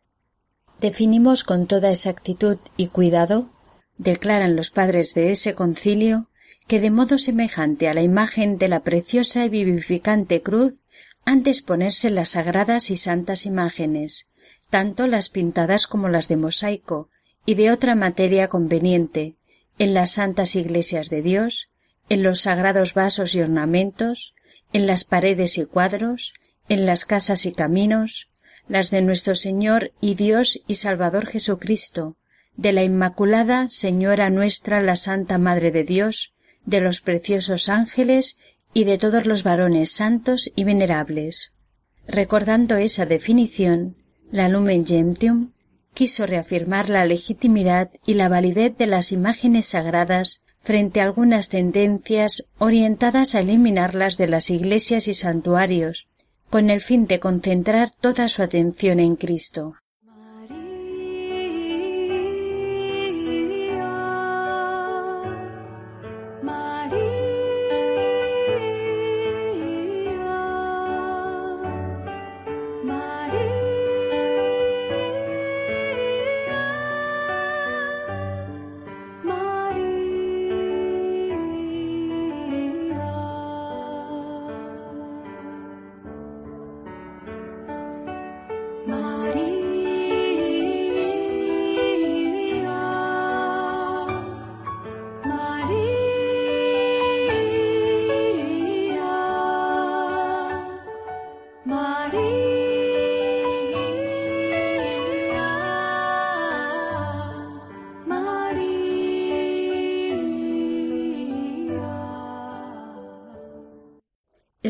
Definimos 0.81 1.43
con 1.43 1.67
toda 1.67 1.89
exactitud 1.89 2.57
y 2.75 2.87
cuidado, 2.87 3.49
declaran 3.97 4.55
los 4.55 4.69
padres 4.69 5.13
de 5.13 5.31
ese 5.31 5.55
concilio, 5.55 6.29
que 6.67 6.79
de 6.79 6.91
modo 6.91 7.17
semejante 7.17 7.87
a 7.87 7.93
la 7.93 8.01
imagen 8.01 8.57
de 8.57 8.67
la 8.67 8.81
preciosa 8.81 9.45
y 9.45 9.49
vivificante 9.49 10.41
cruz 10.41 10.81
han 11.23 11.43
de 11.43 11.51
exponerse 11.51 12.09
las 12.09 12.29
sagradas 12.29 12.91
y 12.91 12.97
santas 12.97 13.45
imágenes, 13.45 14.29
tanto 14.69 15.07
las 15.07 15.29
pintadas 15.29 15.87
como 15.87 16.09
las 16.09 16.27
de 16.27 16.37
mosaico 16.37 17.09
y 17.45 17.55
de 17.55 17.71
otra 17.71 17.95
materia 17.95 18.49
conveniente, 18.49 19.37
en 19.79 19.93
las 19.93 20.11
santas 20.11 20.55
iglesias 20.55 21.09
de 21.09 21.21
Dios, 21.21 21.69
en 22.09 22.23
los 22.23 22.41
sagrados 22.41 22.93
vasos 22.93 23.33
y 23.35 23.41
ornamentos, 23.41 24.33
en 24.73 24.87
las 24.87 25.03
paredes 25.03 25.57
y 25.57 25.65
cuadros, 25.65 26.33
en 26.69 26.85
las 26.85 27.05
casas 27.05 27.45
y 27.45 27.51
caminos, 27.51 28.29
las 28.67 28.91
de 28.91 29.01
nuestro 29.01 29.35
Señor 29.35 29.91
y 30.01 30.15
Dios 30.15 30.61
y 30.67 30.75
Salvador 30.75 31.25
Jesucristo, 31.25 32.17
de 32.55 32.73
la 32.73 32.83
Inmaculada 32.83 33.69
Señora 33.69 34.29
nuestra 34.29 34.81
la 34.81 34.95
Santa 34.95 35.37
Madre 35.37 35.71
de 35.71 35.83
Dios, 35.83 36.33
de 36.65 36.81
los 36.81 37.01
preciosos 37.01 37.69
ángeles 37.69 38.37
y 38.73 38.83
de 38.83 38.97
todos 38.97 39.25
los 39.25 39.43
varones 39.43 39.91
santos 39.91 40.51
y 40.55 40.63
venerables. 40.63 41.53
Recordando 42.07 42.75
esa 42.77 43.05
definición, 43.05 43.95
la 44.31 44.49
Lumen 44.49 44.85
Gentium 44.85 45.51
quiso 45.93 46.25
reafirmar 46.25 46.89
la 46.89 47.05
legitimidad 47.05 47.91
y 48.05 48.15
la 48.15 48.29
validez 48.29 48.77
de 48.77 48.87
las 48.87 49.11
imágenes 49.11 49.67
sagradas 49.67 50.43
frente 50.67 50.99
a 50.99 51.05
algunas 51.05 51.47
tendencias 51.47 52.49
orientadas 52.57 53.35
a 53.35 53.39
eliminarlas 53.39 54.17
de 54.17 54.27
las 54.27 54.49
iglesias 54.49 55.07
y 55.07 55.13
santuarios, 55.13 56.09
con 56.49 56.69
el 56.69 56.81
fin 56.81 57.07
de 57.07 57.21
concentrar 57.21 57.89
toda 57.89 58.27
su 58.27 58.43
atención 58.43 58.99
en 58.99 59.15
Cristo. 59.15 59.75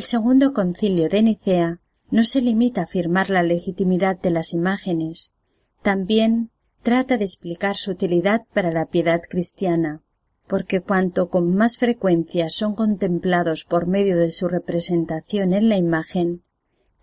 Segundo 0.08 0.54
concilio 0.54 1.10
de 1.10 1.22
Nicea 1.22 1.82
no 2.12 2.24
se 2.24 2.40
limita 2.40 2.80
a 2.80 2.84
afirmar 2.86 3.30
la 3.30 3.44
legitimidad 3.44 4.18
de 4.18 4.32
las 4.32 4.54
imágenes, 4.54 5.34
también 5.82 6.50
trata 6.82 7.18
de 7.18 7.26
explicar 7.26 7.76
su 7.76 7.92
utilidad 7.92 8.46
para 8.54 8.72
la 8.72 8.86
piedad 8.86 9.22
cristiana, 9.30 10.02
porque 10.48 10.80
cuanto 10.80 11.30
con 11.30 11.54
más 11.54 11.78
frecuencia 11.78 12.48
son 12.50 12.74
contemplados 12.74 13.66
por 13.66 13.86
medio 13.88 14.16
de 14.16 14.32
su 14.32 14.48
representación 14.48 15.52
en 15.52 15.68
la 15.68 15.76
imagen, 15.76 16.42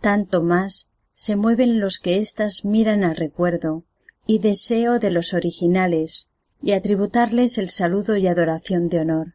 tanto 0.00 0.42
más 0.42 0.88
se 1.12 1.36
mueven 1.36 1.80
los 1.80 1.98
que 1.98 2.16
éstas 2.16 2.64
miran 2.64 3.04
al 3.04 3.16
recuerdo 3.16 3.84
y 4.26 4.38
deseo 4.38 4.98
de 4.98 5.10
los 5.10 5.34
originales 5.34 6.30
y 6.62 6.72
a 6.72 6.80
tributarles 6.80 7.58
el 7.58 7.68
saludo 7.68 8.16
y 8.16 8.28
adoración 8.28 8.88
de 8.88 9.00
honor. 9.00 9.34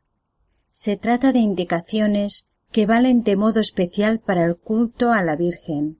Se 0.72 0.98
trata 0.98 1.32
de 1.32 1.40
indicaciones 1.40 2.49
que 2.72 2.86
valen 2.86 3.24
de 3.24 3.36
modo 3.36 3.60
especial 3.60 4.20
para 4.20 4.46
el 4.46 4.56
culto 4.56 5.12
a 5.12 5.24
la 5.24 5.36
Virgen. 5.36 6.00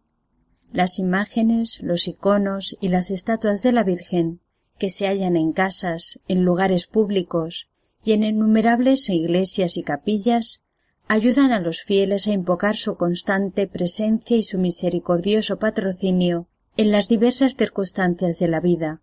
Las 0.72 1.00
imágenes, 1.00 1.80
los 1.82 2.08
iconos 2.08 2.78
y 2.80 2.90
las 2.90 3.10
estatuas 3.10 3.64
de 3.64 3.72
la 3.72 3.84
Virgen, 3.84 4.40
que 4.78 4.90
se 4.90 5.08
hallan 5.08 5.36
en 5.36 5.52
casas, 5.52 6.20
en 6.28 6.44
lugares 6.44 6.86
públicos 6.86 7.68
y 8.04 8.14
en 8.14 8.24
innumerables 8.24 9.10
iglesias 9.10 9.78
y 9.78 9.84
capillas, 9.84 10.62
ayudan 11.08 11.52
a 11.52 11.60
los 11.60 11.82
fieles 11.82 12.28
a 12.28 12.32
invocar 12.32 12.76
su 12.76 12.96
constante 12.96 13.68
presencia 13.68 14.38
y 14.38 14.44
su 14.44 14.60
misericordioso 14.60 15.58
patrocinio 15.58 16.48
en 16.78 16.92
las 16.92 17.08
diversas 17.08 17.56
circunstancias 17.56 18.38
de 18.38 18.48
la 18.48 18.60
vida, 18.60 19.02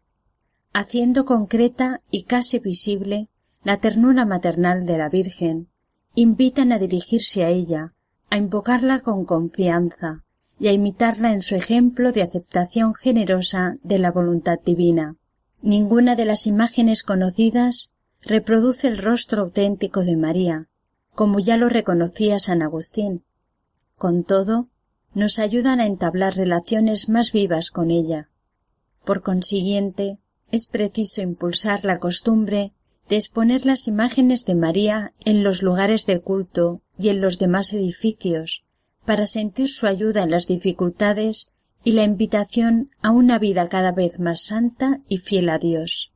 haciendo 0.73 1.25
concreta 1.25 2.01
y 2.11 2.23
casi 2.23 2.61
visible 2.61 3.29
la 3.65 3.79
ternura 3.79 4.25
maternal 4.25 4.87
de 4.87 4.99
la 4.99 5.09
Virgen, 5.09 5.69
invitan 6.17 6.73
a 6.73 6.79
dirigirse 6.79 7.45
a 7.45 7.51
ella, 7.51 7.93
a 8.31 8.39
invocarla 8.39 9.01
con 9.01 9.27
confianza 9.27 10.25
y 10.59 10.69
a 10.69 10.73
imitarla 10.73 11.33
en 11.33 11.43
su 11.43 11.55
ejemplo 11.55 12.11
de 12.11 12.23
aceptación 12.23 12.95
generosa 12.95 13.77
de 13.83 13.99
la 13.99 14.11
voluntad 14.11 14.59
divina. 14.65 15.17
Ninguna 15.61 16.17
de 16.17 16.25
las 16.25 16.47
imágenes 16.47 17.03
conocidas 17.03 17.91
reproduce 18.23 18.89
el 18.89 18.97
rostro 18.97 19.43
auténtico 19.43 20.05
de 20.05 20.17
María, 20.17 20.69
como 21.15 21.39
ya 21.39 21.59
lo 21.59 21.69
reconocía 21.69 22.39
San 22.39 22.63
Agustín. 22.63 23.23
Con 23.97 24.25
todo, 24.25 24.69
nos 25.13 25.39
ayudan 25.39 25.81
a 25.81 25.87
entablar 25.87 26.35
relaciones 26.35 27.11
más 27.11 27.33
vivas 27.33 27.71
con 27.71 27.91
ella. 27.91 28.31
Por 29.05 29.23
consiguiente, 29.23 30.19
es 30.51 30.67
preciso 30.67 31.21
impulsar 31.21 31.85
la 31.85 31.99
costumbre 31.99 32.73
de 33.09 33.17
exponer 33.17 33.67
las 33.67 33.89
imágenes 33.89 34.45
de 34.45 34.55
María 34.55 35.13
en 35.25 35.43
los 35.43 35.63
lugares 35.63 36.07
de 36.07 36.21
culto 36.21 36.83
y 36.99 37.09
en 37.09 37.21
los 37.21 37.39
demás 37.39 37.73
edificios, 37.73 38.65
para 39.05 39.27
sentir 39.27 39.69
su 39.69 39.87
ayuda 39.87 40.23
en 40.23 40.31
las 40.31 40.47
dificultades 40.47 41.49
y 41.85 41.93
la 41.93 42.03
invitación 42.03 42.91
a 43.01 43.13
una 43.13 43.39
vida 43.39 43.69
cada 43.69 43.93
vez 43.93 44.19
más 44.19 44.41
santa 44.41 45.01
y 45.09 45.19
fiel 45.19 45.49
a 45.49 45.59
Dios. 45.59 46.13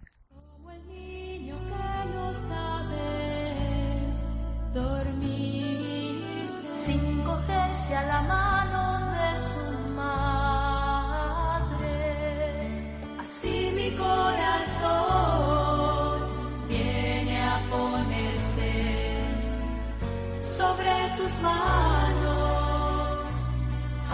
Manos 21.42 23.24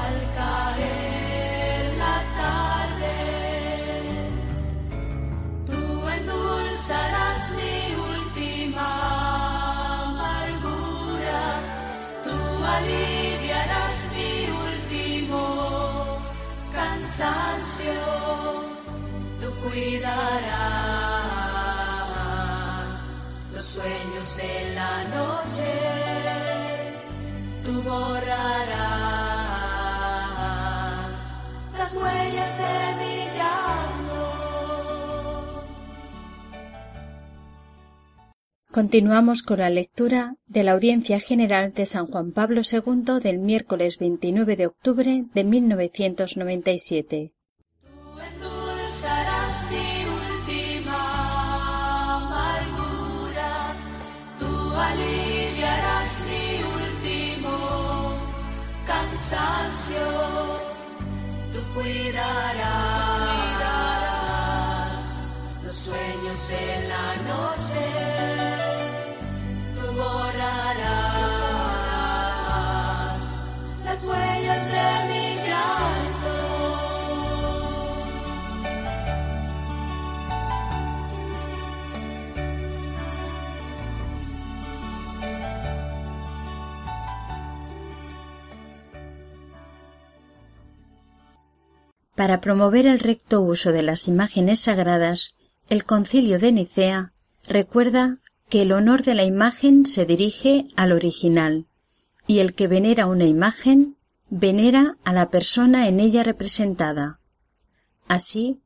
al 0.05 0.17
caer 0.39 1.83
la 2.03 2.17
tarde. 2.41 3.19
Tú 5.67 5.83
endulzarás 6.17 7.41
mi 7.59 7.79
última 8.13 8.89
amargura, 10.09 11.43
tú 12.27 12.39
aliviarás 12.77 13.95
mi 14.15 14.33
último 14.69 15.41
cansancio, 16.73 17.99
tú 19.41 19.49
cuidarás 19.63 20.17
los 23.53 23.65
sueños 23.65 24.31
en 24.39 24.67
la 24.75 24.95
noche 25.17 26.16
borrarás 27.87 29.07
las 31.79 31.97
huellas 31.97 32.59
de 32.59 32.65
mi 32.99 33.17
Continuamos 38.77 39.43
con 39.43 39.61
la 39.61 39.71
lectura 39.71 40.35
de 40.47 40.63
la 40.63 40.73
Audiencia 40.73 41.19
General 41.19 41.73
de 41.73 41.87
San 41.87 42.09
Juan 42.09 42.33
Pablo 42.33 42.61
II 42.61 43.21
del 43.23 43.39
miércoles 43.39 43.97
29 43.99 44.55
de 44.55 44.67
octubre 44.67 45.25
de 45.33 45.45
1997. 45.45 47.33
Cansancio, 59.17 60.05
tú 61.51 61.61
cuidarás, 61.73 62.13
los 65.65 65.75
sueños 65.75 66.51
en 66.51 66.89
la 66.91 67.17
noche, 67.33 67.85
tú 69.75 69.87
borrarás 69.97 70.67
las 73.87 74.05
huellas 74.05 74.63
de 74.69 74.89
mi 75.09 75.36
Para 92.17 92.41
promover 92.41 92.87
el 92.87 92.99
recto 92.99 93.43
uso 93.43 93.73
de 93.73 93.83
las 93.83 94.09
imágenes 94.09 94.61
sagradas, 94.61 95.35
el 95.69 95.85
concilio 95.85 96.39
de 96.39 96.51
Nicea 96.51 97.13
recuerda 97.47 98.19
que 98.49 98.63
el 98.63 98.73
honor 98.73 99.05
de 99.05 99.15
la 99.15 99.25
imagen 99.25 99.85
se 99.85 100.07
dirige 100.07 100.65
al 100.77 100.93
original, 100.93 101.67
y 102.27 102.39
el 102.39 102.55
que 102.55 102.69
venera 102.69 103.07
una 103.07 103.27
imagen 103.27 103.97
venera 104.31 104.97
a 105.05 105.13
la 105.13 105.31
persona 105.31 105.89
en 105.89 106.01
ella 106.01 106.23
representada. 106.23 107.21
Así, 108.09 108.63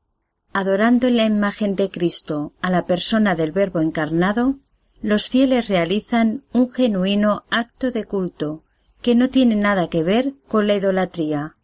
adorando 0.53 1.09
en 1.09 1.17
la 1.17 1.25
imagen 1.25 1.75
de 1.75 1.91
Cristo 1.91 2.53
a 2.61 2.71
la 2.71 2.87
persona 2.87 3.35
del 3.35 3.51
Verbo 3.51 3.81
encarnado, 3.81 4.59
los 5.03 5.29
fieles 5.29 5.67
realizan 5.67 6.45
un 6.53 6.71
genuino 6.71 7.45
acto 7.51 7.91
de 7.91 8.05
culto 8.05 8.63
que 9.03 9.17
no 9.17 9.29
tiene 9.29 9.57
nada 9.57 9.89
que 9.89 10.05
ver 10.05 10.35
con 10.47 10.69
la 10.69 10.75
idolatría. 10.77 11.57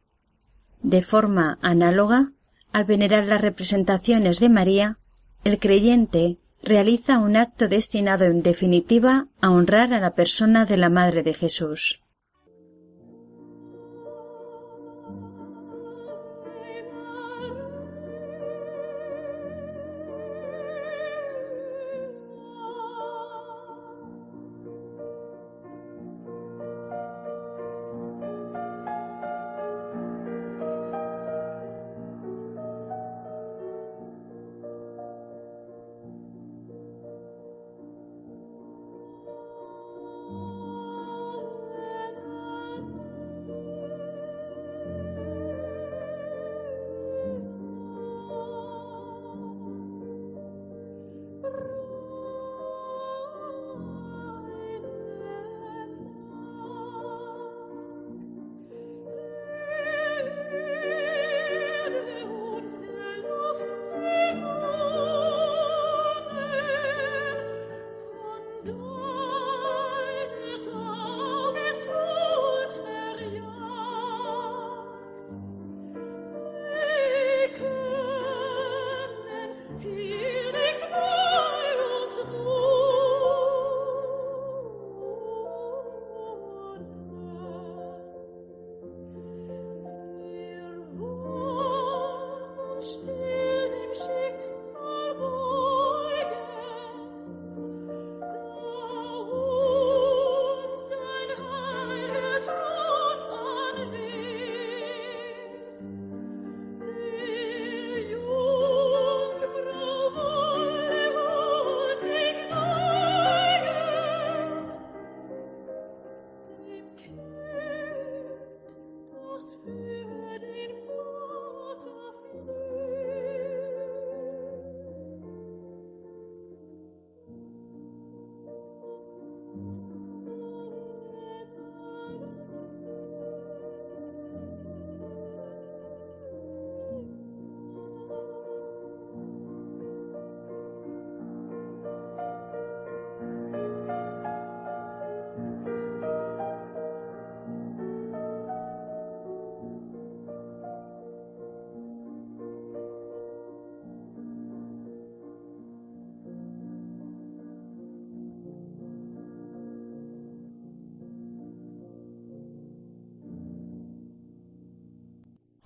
De 0.82 1.02
forma 1.02 1.58
análoga, 1.62 2.32
al 2.72 2.84
venerar 2.84 3.24
las 3.26 3.40
representaciones 3.40 4.40
de 4.40 4.48
María, 4.48 4.98
el 5.44 5.58
creyente 5.58 6.38
realiza 6.62 7.18
un 7.18 7.36
acto 7.36 7.68
destinado 7.68 8.24
en 8.24 8.42
definitiva 8.42 9.28
a 9.40 9.50
honrar 9.50 9.94
a 9.94 10.00
la 10.00 10.14
persona 10.14 10.64
de 10.64 10.76
la 10.76 10.90
Madre 10.90 11.22
de 11.22 11.34
Jesús. 11.34 12.05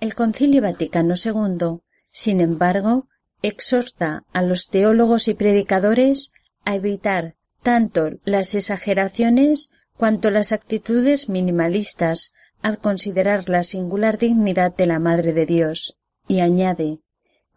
El 0.01 0.15
Concilio 0.15 0.63
Vaticano 0.63 1.15
II, 1.23 1.81
sin 2.11 2.41
embargo, 2.41 3.07
exhorta 3.43 4.25
a 4.33 4.43
los 4.43 4.69
teólogos 4.69 5.29
y 5.29 5.35
predicadores 5.35 6.33
a 6.65 6.75
evitar 6.75 7.37
tanto 7.63 8.11
las 8.25 8.55
exageraciones 8.55 9.71
cuanto 9.97 10.31
las 10.31 10.53
actitudes 10.53 11.29
minimalistas 11.29 12.33
al 12.63 12.79
considerar 12.79 13.49
la 13.51 13.63
singular 13.63 14.17
dignidad 14.17 14.75
de 14.75 14.87
la 14.87 14.99
Madre 14.99 15.35
de 15.35 15.45
Dios, 15.47 15.99
y 16.27 16.41
añade 16.41 17.01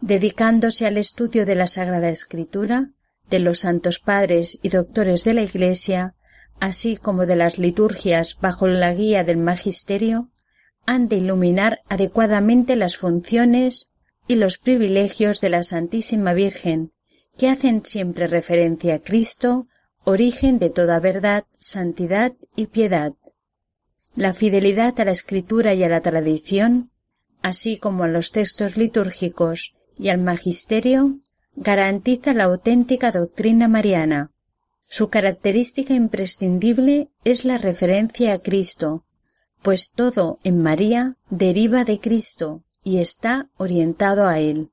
dedicándose 0.02 0.86
al 0.86 0.98
estudio 0.98 1.46
de 1.46 1.56
la 1.56 1.66
Sagrada 1.66 2.10
Escritura, 2.10 2.90
de 3.30 3.40
los 3.40 3.60
santos 3.60 4.00
padres 4.00 4.60
y 4.62 4.68
doctores 4.68 5.24
de 5.24 5.34
la 5.34 5.44
Iglesia, 5.44 6.16
así 6.60 6.98
como 6.98 7.26
de 7.26 7.38
las 7.38 7.58
liturgias 7.58 8.38
bajo 8.42 8.68
la 8.68 8.94
guía 8.94 9.24
del 9.24 9.38
Magisterio, 9.38 10.33
de 10.86 11.16
iluminar 11.16 11.82
adecuadamente 11.88 12.76
las 12.76 12.98
funciones 12.98 13.90
y 14.28 14.36
los 14.36 14.58
privilegios 14.58 15.42
de 15.42 15.50
la 15.50 15.64
Santísima 15.64 16.34
Virgen, 16.34 16.92
que 17.38 17.50
hacen 17.50 17.86
siempre 17.86 18.28
referencia 18.28 18.96
a 18.96 19.00
Cristo, 19.00 19.68
origen 20.04 20.60
de 20.60 20.70
toda 20.70 21.00
verdad, 21.00 21.46
santidad 21.60 22.34
y 22.56 22.68
piedad. 22.68 23.14
La 24.16 24.34
fidelidad 24.34 25.00
a 25.00 25.06
la 25.06 25.12
escritura 25.12 25.74
y 25.74 25.84
a 25.84 25.90
la 25.90 26.02
tradición, 26.02 26.92
así 27.42 27.78
como 27.78 28.04
a 28.04 28.08
los 28.08 28.32
textos 28.32 28.78
litúrgicos 28.78 29.74
y 29.98 30.10
al 30.10 30.20
magisterio, 30.20 31.20
garantiza 31.56 32.34
la 32.34 32.44
auténtica 32.46 33.12
doctrina 33.12 33.68
mariana. 33.68 34.32
Su 34.88 35.10
característica 35.10 35.94
imprescindible 35.94 37.10
es 37.24 37.46
la 37.46 37.58
referencia 37.58 38.34
a 38.34 38.40
Cristo, 38.40 39.06
pues 39.64 39.94
todo 39.96 40.38
en 40.44 40.62
María 40.62 41.16
deriva 41.30 41.86
de 41.86 42.00
Cristo 42.00 42.64
y 42.84 43.00
está 43.00 43.50
orientado 43.58 44.28
a 44.28 44.40
Él. 44.40 44.73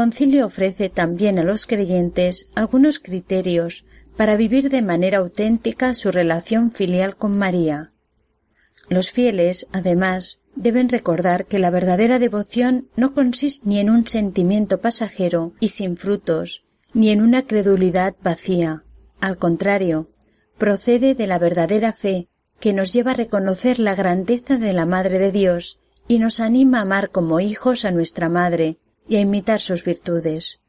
Concilio 0.00 0.46
ofrece 0.46 0.88
también 0.88 1.38
a 1.38 1.42
los 1.42 1.66
creyentes 1.66 2.50
algunos 2.54 3.00
criterios 3.00 3.84
para 4.16 4.34
vivir 4.34 4.70
de 4.70 4.80
manera 4.80 5.18
auténtica 5.18 5.92
su 5.92 6.10
relación 6.10 6.70
filial 6.70 7.16
con 7.16 7.36
María. 7.36 7.92
Los 8.88 9.10
fieles, 9.10 9.66
además, 9.72 10.40
deben 10.56 10.88
recordar 10.88 11.44
que 11.44 11.58
la 11.58 11.68
verdadera 11.68 12.18
devoción 12.18 12.88
no 12.96 13.12
consiste 13.12 13.68
ni 13.68 13.78
en 13.78 13.90
un 13.90 14.06
sentimiento 14.06 14.80
pasajero 14.80 15.52
y 15.60 15.68
sin 15.68 15.98
frutos, 15.98 16.64
ni 16.94 17.10
en 17.10 17.20
una 17.20 17.44
credulidad 17.44 18.16
vacía. 18.22 18.84
Al 19.20 19.36
contrario, 19.36 20.08
procede 20.56 21.14
de 21.14 21.26
la 21.26 21.38
verdadera 21.38 21.92
fe, 21.92 22.28
que 22.58 22.72
nos 22.72 22.94
lleva 22.94 23.10
a 23.10 23.20
reconocer 23.22 23.78
la 23.78 23.94
grandeza 23.94 24.56
de 24.56 24.72
la 24.72 24.86
Madre 24.86 25.18
de 25.18 25.30
Dios 25.30 25.78
y 26.08 26.20
nos 26.20 26.40
anima 26.40 26.78
a 26.78 26.82
amar 26.82 27.10
como 27.10 27.38
hijos 27.38 27.84
a 27.84 27.90
nuestra 27.90 28.30
Madre, 28.30 28.78
y 29.10 29.16
a 29.16 29.20
imitar 29.20 29.60
sus 29.60 29.84
virtudes. 29.84 30.60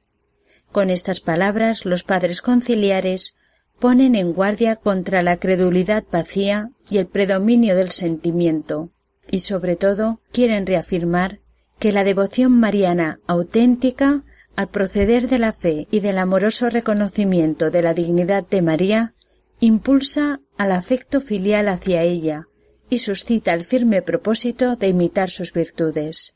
Con 0.72 0.89
estas 0.89 1.20
palabras 1.20 1.86
los 1.86 2.04
padres 2.04 2.42
conciliares 2.42 3.36
ponen 3.80 4.16
en 4.16 4.34
guardia 4.34 4.76
contra 4.78 5.22
la 5.22 5.38
credulidad 5.38 6.04
vacía 6.12 6.72
y 6.89 6.98
el 6.98 7.06
predominio 7.06 7.76
del 7.76 7.92
sentimiento, 7.92 8.89
y 9.30 9.39
sobre 9.39 9.76
todo 9.76 10.22
quieren 10.32 10.66
reafirmar 10.66 11.39
que 11.78 11.92
la 11.92 12.04
devoción 12.04 12.60
mariana 12.60 13.20
auténtica, 13.28 14.24
al 14.56 14.70
proceder 14.70 15.30
de 15.30 15.38
la 15.38 15.54
fe 15.54 15.88
y 15.92 16.00
del 16.00 16.18
amoroso 16.18 16.70
reconocimiento 16.70 17.70
de 17.70 17.84
la 17.84 17.94
dignidad 17.94 18.46
de 18.48 18.64
María, 18.64 19.14
impulsa 19.60 20.42
al 20.58 20.72
afecto 20.72 21.22
filial 21.22 21.68
hacia 21.68 22.02
ella 22.02 22.48
y 22.89 22.98
suscita 22.98 23.54
el 23.54 23.66
firme 23.66 24.02
propósito 24.02 24.76
de 24.76 24.88
imitar 24.88 25.30
sus 25.30 25.54
virtudes. 25.54 26.36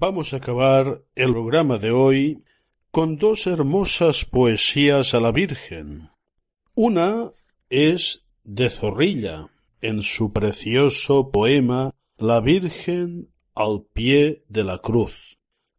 Vamos 0.00 0.32
a 0.32 0.38
acabar 0.38 1.02
el 1.14 1.32
programa 1.32 1.76
de 1.76 1.90
hoy 1.90 2.42
con 2.90 3.18
dos 3.18 3.46
hermosas 3.46 4.24
poesías 4.24 5.12
a 5.12 5.20
la 5.20 5.30
Virgen. 5.30 6.08
Una 6.74 7.32
es 7.68 8.24
de 8.42 8.70
Zorrilla, 8.70 9.50
en 9.82 10.02
su 10.02 10.32
precioso 10.32 11.30
poema 11.30 11.94
La 12.16 12.40
Virgen 12.40 13.28
al 13.54 13.84
pie 13.92 14.42
de 14.48 14.64
la 14.64 14.78
cruz, 14.78 15.36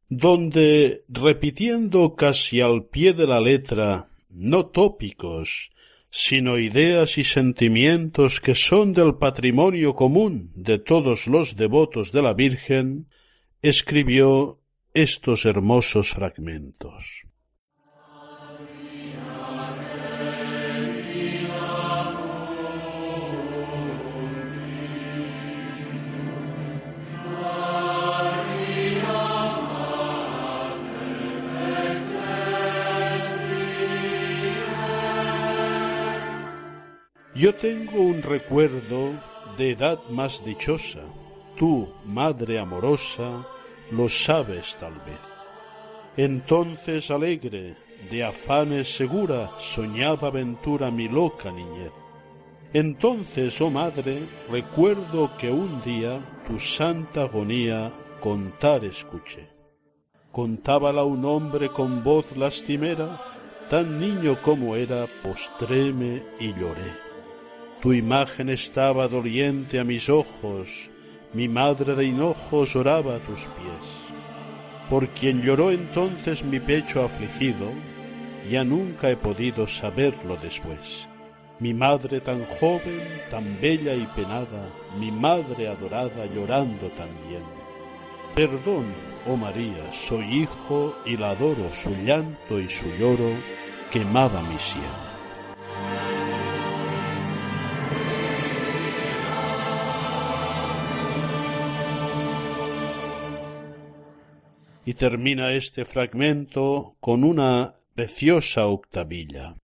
donde, 0.08 1.04
repitiendo 1.10 2.14
casi 2.16 2.62
al 2.62 2.86
pie 2.86 3.14
de 3.14 3.26
la 3.26 3.42
letra, 3.42 4.12
no 4.30 4.68
tópicos, 4.68 5.72
sino 6.12 6.60
ideas 6.60 7.18
y 7.18 7.24
sentimientos 7.24 8.40
que 8.40 8.54
son 8.54 8.94
del 8.94 9.16
patrimonio 9.16 9.96
común 9.96 10.52
de 10.54 10.78
todos 10.78 11.26
los 11.26 11.56
devotos 11.56 12.12
de 12.12 12.22
la 12.22 12.36
Virgen, 12.36 13.08
escribió 13.62 14.60
estos 14.96 15.46
hermosos 15.46 16.10
fragmentos. 16.10 17.28
Yo 37.36 37.56
tengo 37.56 38.02
un 38.02 38.22
recuerdo 38.22 39.20
de 39.58 39.72
edad 39.72 40.00
más 40.10 40.44
dichosa, 40.46 41.02
tú, 41.56 41.88
Madre 42.06 42.60
amorosa, 42.60 43.46
lo 43.92 44.08
sabes 44.10 44.76
tal 44.78 44.94
vez. 45.06 45.20
Entonces 46.18 47.10
alegre, 47.10 47.78
de 48.10 48.24
afanes 48.24 48.96
segura, 48.96 49.52
soñaba 49.58 50.28
aventura 50.28 50.92
mi 50.92 51.08
loca 51.08 51.52
niñez. 51.52 51.92
Entonces, 52.74 53.60
oh 53.62 53.70
madre, 53.70 54.28
recuerdo 54.50 55.36
que 55.38 55.50
un 55.50 55.82
día 55.82 56.22
tu 56.48 56.58
santa 56.58 57.24
agonía 57.24 57.92
contar 58.22 58.86
escuché. 58.86 59.50
Contábala 60.32 61.04
un 61.04 61.26
hombre 61.26 61.70
con 61.70 62.04
voz 62.04 62.38
lastimera, 62.38 63.22
tan 63.70 64.00
niño 64.00 64.42
como 64.42 64.76
era, 64.76 65.08
postréme 65.22 66.24
y 66.40 66.54
lloré. 66.54 66.94
Tu 67.82 67.94
imagen 67.94 68.50
estaba 68.50 69.08
doliente 69.08 69.80
a 69.80 69.84
mis 69.84 70.10
ojos, 70.10 70.91
mi 71.34 71.48
madre 71.48 71.96
de 71.96 72.06
hinojos 72.06 72.76
oraba 72.76 73.16
a 73.16 73.20
tus 73.20 73.42
pies. 73.42 74.14
Por 74.90 75.08
quien 75.10 75.42
lloró 75.42 75.72
entonces 75.72 76.44
mi 76.44 76.60
pecho 76.60 77.04
afligido, 77.04 77.72
ya 78.50 78.64
nunca 78.64 79.10
he 79.10 79.16
podido 79.16 79.68
saberlo 79.68 80.36
después 80.38 81.08
mi 81.62 81.76
madre 81.76 82.20
tan 82.22 82.44
joven, 82.44 83.22
tan 83.30 83.62
bella 83.62 83.94
y 83.94 84.08
penada, 84.16 84.68
mi 84.98 85.12
madre 85.12 85.68
adorada 85.68 86.26
llorando 86.26 86.90
también. 86.90 87.44
Perdón, 88.34 88.86
oh 89.28 89.38
María, 89.38 89.94
soy 89.94 90.42
hijo 90.42 90.96
y 91.06 91.18
la 91.18 91.30
adoro, 91.30 91.72
su 91.72 91.92
llanto 91.92 92.60
y 92.60 92.68
su 92.68 92.88
lloro 92.98 93.30
quemaba 93.92 94.42
mi 94.42 94.58
sien. 94.58 95.11
Y 104.86 104.94
termina 104.94 105.52
este 105.54 105.86
fragmento 105.86 106.96
con 107.00 107.24
una 107.24 107.74
preciosa 107.94 108.68
octavilla. 108.68 109.56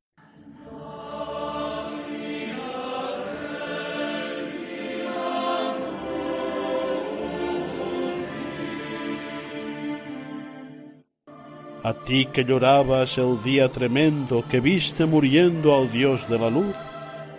a 11.87 11.93
ti 11.93 12.25
que 12.25 12.43
llorabas 12.43 13.17
el 13.17 13.41
día 13.43 13.69
tremendo 13.69 14.45
que 14.45 14.59
viste 14.59 15.05
muriendo 15.05 15.73
al 15.73 15.89
Dios 15.89 16.27
de 16.27 16.37
la 16.37 16.49
luz, 16.49 16.75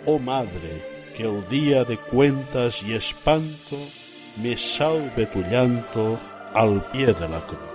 oh 0.07 0.17
Madre, 0.17 0.73
que 1.15 1.21
el 1.23 1.47
día 1.47 1.83
de 1.83 1.97
cuentas 1.97 2.81
y 2.81 2.93
espanto 2.93 3.77
me 4.41 4.57
salve 4.57 5.27
tu 5.27 5.41
llanto 5.41 6.17
al 6.55 6.83
pie 6.91 7.13
de 7.13 7.29
la 7.29 7.45
cruz. 7.45 7.68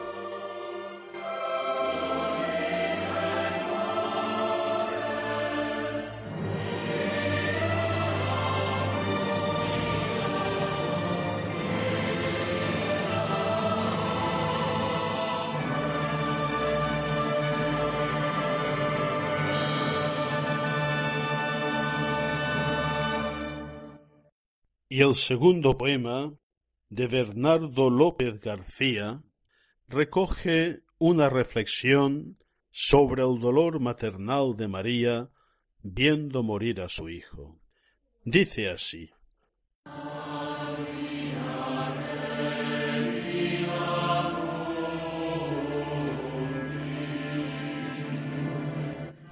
Y 24.94 25.00
el 25.00 25.16
segundo 25.16 25.76
poema, 25.76 26.32
de 26.88 27.08
Bernardo 27.08 27.90
López 27.90 28.38
García, 28.38 29.24
recoge 29.88 30.84
una 30.98 31.28
reflexión 31.28 32.38
sobre 32.70 33.24
el 33.24 33.40
dolor 33.40 33.80
maternal 33.80 34.56
de 34.56 34.68
María 34.68 35.30
viendo 35.82 36.44
morir 36.44 36.80
a 36.80 36.88
su 36.88 37.08
hijo. 37.08 37.58
Dice 38.24 38.70
así. 38.70 39.10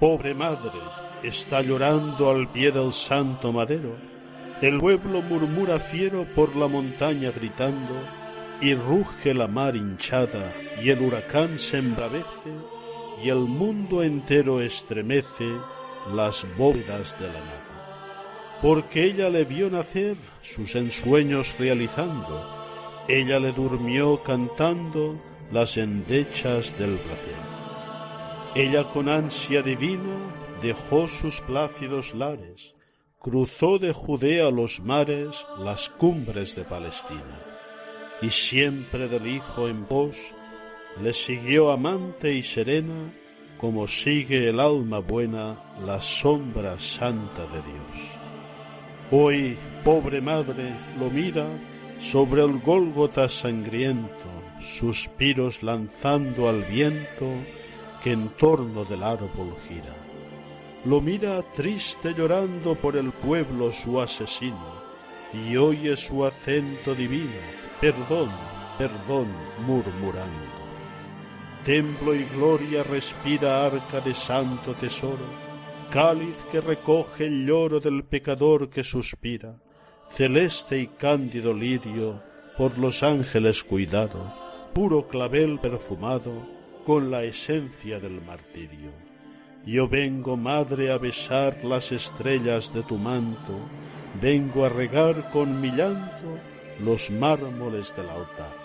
Pobre 0.01 0.35
madre, 0.35 0.81
está 1.23 1.63
llorando 1.63 2.31
al 2.31 2.51
pie 2.51 2.73
del 2.73 2.91
santo 2.91 3.53
madero 3.53 4.12
el 4.63 4.79
pueblo 4.79 5.23
murmura 5.23 5.81
fiero 5.81 6.25
por 6.37 6.55
la 6.55 6.69
montaña 6.69 7.33
gritando, 7.33 7.95
y 8.61 8.75
ruge 8.75 9.35
la 9.35 9.49
mar 9.49 9.75
hinchada, 9.75 10.55
y 10.81 10.91
el 10.91 11.03
huracán 11.03 11.59
se 11.59 11.79
embravece, 11.79 12.53
y 13.23 13.29
el 13.29 13.41
mundo 13.41 14.05
entero 14.05 14.61
estremece 14.61 15.51
las 16.15 16.47
bóvedas 16.57 17.19
de 17.19 17.27
la 17.27 17.41
nada. 17.41 18.59
Porque 18.63 19.05
ella 19.05 19.29
le 19.31 19.45
vio 19.45 19.69
nacer 19.69 20.17
sus 20.43 20.77
ensueños 20.77 21.57
realizando, 21.59 22.49
ella 23.09 23.41
le 23.41 23.51
durmió 23.51 24.23
cantando 24.23 25.21
las 25.51 25.77
endechas 25.77 26.79
del 26.79 26.99
placer. 26.99 27.35
Ella 28.55 28.85
con 28.93 29.09
ansia 29.09 29.61
divina 29.63 30.19
dejó 30.63 31.09
sus 31.09 31.41
plácidos 31.41 32.15
lares, 32.15 32.77
cruzó 33.23 33.79
de 33.79 33.93
Judea 33.93 34.51
los 34.51 34.81
mares, 34.81 35.47
las 35.61 35.89
cumbres 35.89 36.57
de 36.57 36.65
Palestina, 36.65 37.41
y 38.21 38.31
siempre 38.31 39.07
del 39.07 39.29
Hijo 39.29 39.69
en 39.69 39.85
pos, 39.85 40.35
le 41.01 41.13
siguió 41.13 41.71
amante 41.71 42.35
y 42.35 42.43
serena, 42.43 43.15
como 43.59 43.87
sigue 43.87 44.49
el 44.49 44.59
alma 44.59 44.99
buena 44.99 45.57
la 45.87 46.01
sombra 46.01 46.81
santa 46.81 47.47
de 47.47 47.63
Dios. 47.63 48.19
Hoy, 49.13 49.57
pobre 49.85 50.21
madre, 50.21 50.75
lo 50.99 51.09
mira 51.09 51.47
sobre 51.99 52.43
el 52.43 52.59
Gólgota 52.59 53.29
sangriento, 53.29 54.27
suspiros 54.61 55.63
lanzando 55.63 56.49
al 56.49 56.65
viento 56.65 57.29
que 58.03 58.13
en 58.13 58.29
torno 58.31 58.85
del 58.85 59.05
árbol 59.05 59.57
gira 59.69 60.02
lo 60.85 61.01
mira 61.01 61.43
triste 61.43 62.13
llorando 62.13 62.75
por 62.75 62.97
el 62.97 63.13
pueblo 63.13 63.71
su 63.71 64.01
asesino, 64.01 64.83
y 65.33 65.57
oye 65.57 65.97
su 65.97 66.25
acento 66.25 66.95
divino, 66.95 67.41
perdón, 67.81 68.31
perdón, 68.79 69.29
murmurando. 69.67 70.53
Templo 71.65 72.15
y 72.15 72.25
gloria 72.25 72.83
respira 72.83 73.65
arca 73.65 74.01
de 74.01 74.13
santo 74.13 74.75
tesoro, 74.75 75.25
cáliz 75.91 76.37
que 76.51 76.61
recoge 76.61 77.27
el 77.27 77.47
lloro 77.47 77.79
del 77.79 78.03
pecador 78.03 78.69
que 78.69 78.83
suspira, 78.83 79.55
celeste 80.11 80.81
y 80.81 80.89
cándido 80.89 81.55
lirio, 81.55 82.21
por 82.59 82.77
los 82.79 83.05
ángeles 83.05 83.63
cuidado, 83.63 84.35
puro 84.75 85.07
clavel 85.07 85.61
perfumado, 85.61 86.33
con 86.85 87.11
la 87.11 87.23
esencia 87.23 88.01
del 88.01 88.21
martirio. 88.21 89.02
Yo 89.65 89.87
vengo, 89.87 90.37
madre, 90.37 90.91
a 90.91 90.99
besar 90.99 91.65
las 91.65 91.93
estrellas 91.93 92.75
de 92.75 92.83
tu 92.83 92.99
manto, 92.99 93.55
vengo 94.21 94.65
a 94.65 94.69
regar 94.69 95.31
con 95.31 95.61
mi 95.61 95.71
llanto 95.71 96.37
los 96.81 97.13
mármoles 97.13 97.95
del 97.95 98.09
altar. 98.09 98.57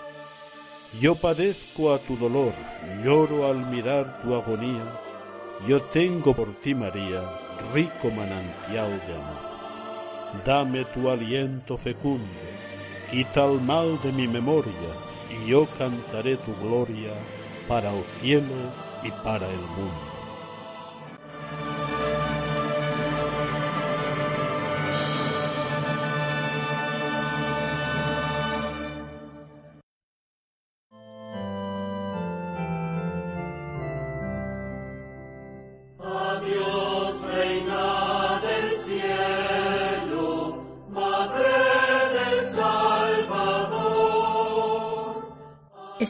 Yo 1.00 1.14
padezco 1.14 1.94
a 1.94 1.98
tu 1.98 2.16
dolor, 2.16 2.52
lloro 3.04 3.46
al 3.46 3.64
mirar 3.70 4.20
tu 4.22 4.34
agonía, 4.34 5.00
yo 5.68 5.82
tengo 5.82 6.34
por 6.34 6.52
ti, 6.62 6.74
María, 6.74 7.22
rico 7.72 8.10
manantial 8.10 9.00
de 9.06 9.14
amor. 9.14 10.44
Dame 10.44 10.84
tu 10.86 11.08
aliento 11.08 11.76
fecundo, 11.76 12.26
quita 13.08 13.44
el 13.44 13.60
mal 13.60 14.00
de 14.02 14.10
mi 14.10 14.26
memoria, 14.26 14.72
y 15.30 15.48
yo 15.48 15.68
cantaré 15.78 16.38
tu 16.38 16.56
gloria 16.56 17.12
para 17.68 17.94
el 17.94 18.02
cielo 18.20 18.56
y 19.04 19.10
para 19.22 19.48
el 19.48 19.60
mundo. 19.60 20.07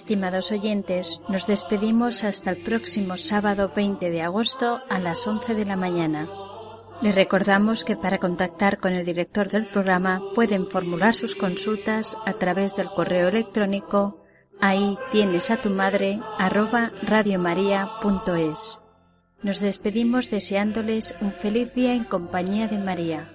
Estimados 0.09 0.53
oyentes, 0.53 1.21
nos 1.29 1.47
despedimos 1.47 2.25
hasta 2.25 2.49
el 2.49 2.63
próximo 2.63 3.19
sábado 3.19 3.71
20 3.77 4.09
de 4.09 4.23
agosto 4.23 4.81
a 4.89 5.01
las 5.01 5.27
11 5.27 5.55
de 5.55 5.67
la 5.67 5.77
mañana. 5.77 6.31
Les 7.03 7.15
recordamos 7.15 7.85
que 7.85 7.95
para 7.95 8.17
contactar 8.17 8.79
con 8.79 8.95
el 8.95 9.05
director 9.05 9.51
del 9.51 9.69
programa 9.69 10.23
pueden 10.35 10.67
formular 10.67 11.13
sus 11.13 11.37
consultas 11.37 12.17
a 12.25 12.33
través 12.33 12.75
del 12.75 12.89
correo 12.89 13.29
electrónico 13.29 14.25
ahí 14.63 14.97
tienes 15.11 15.51
a 15.51 15.61
tu 15.61 15.69
madre 15.69 16.21
arroba 16.39 16.91
radiomaria.es. 17.03 18.81
Nos 19.43 19.61
despedimos 19.61 20.31
deseándoles 20.31 21.17
un 21.21 21.35
feliz 21.35 21.75
día 21.75 21.93
en 21.93 22.05
compañía 22.05 22.67
de 22.67 22.79
María. 22.79 23.35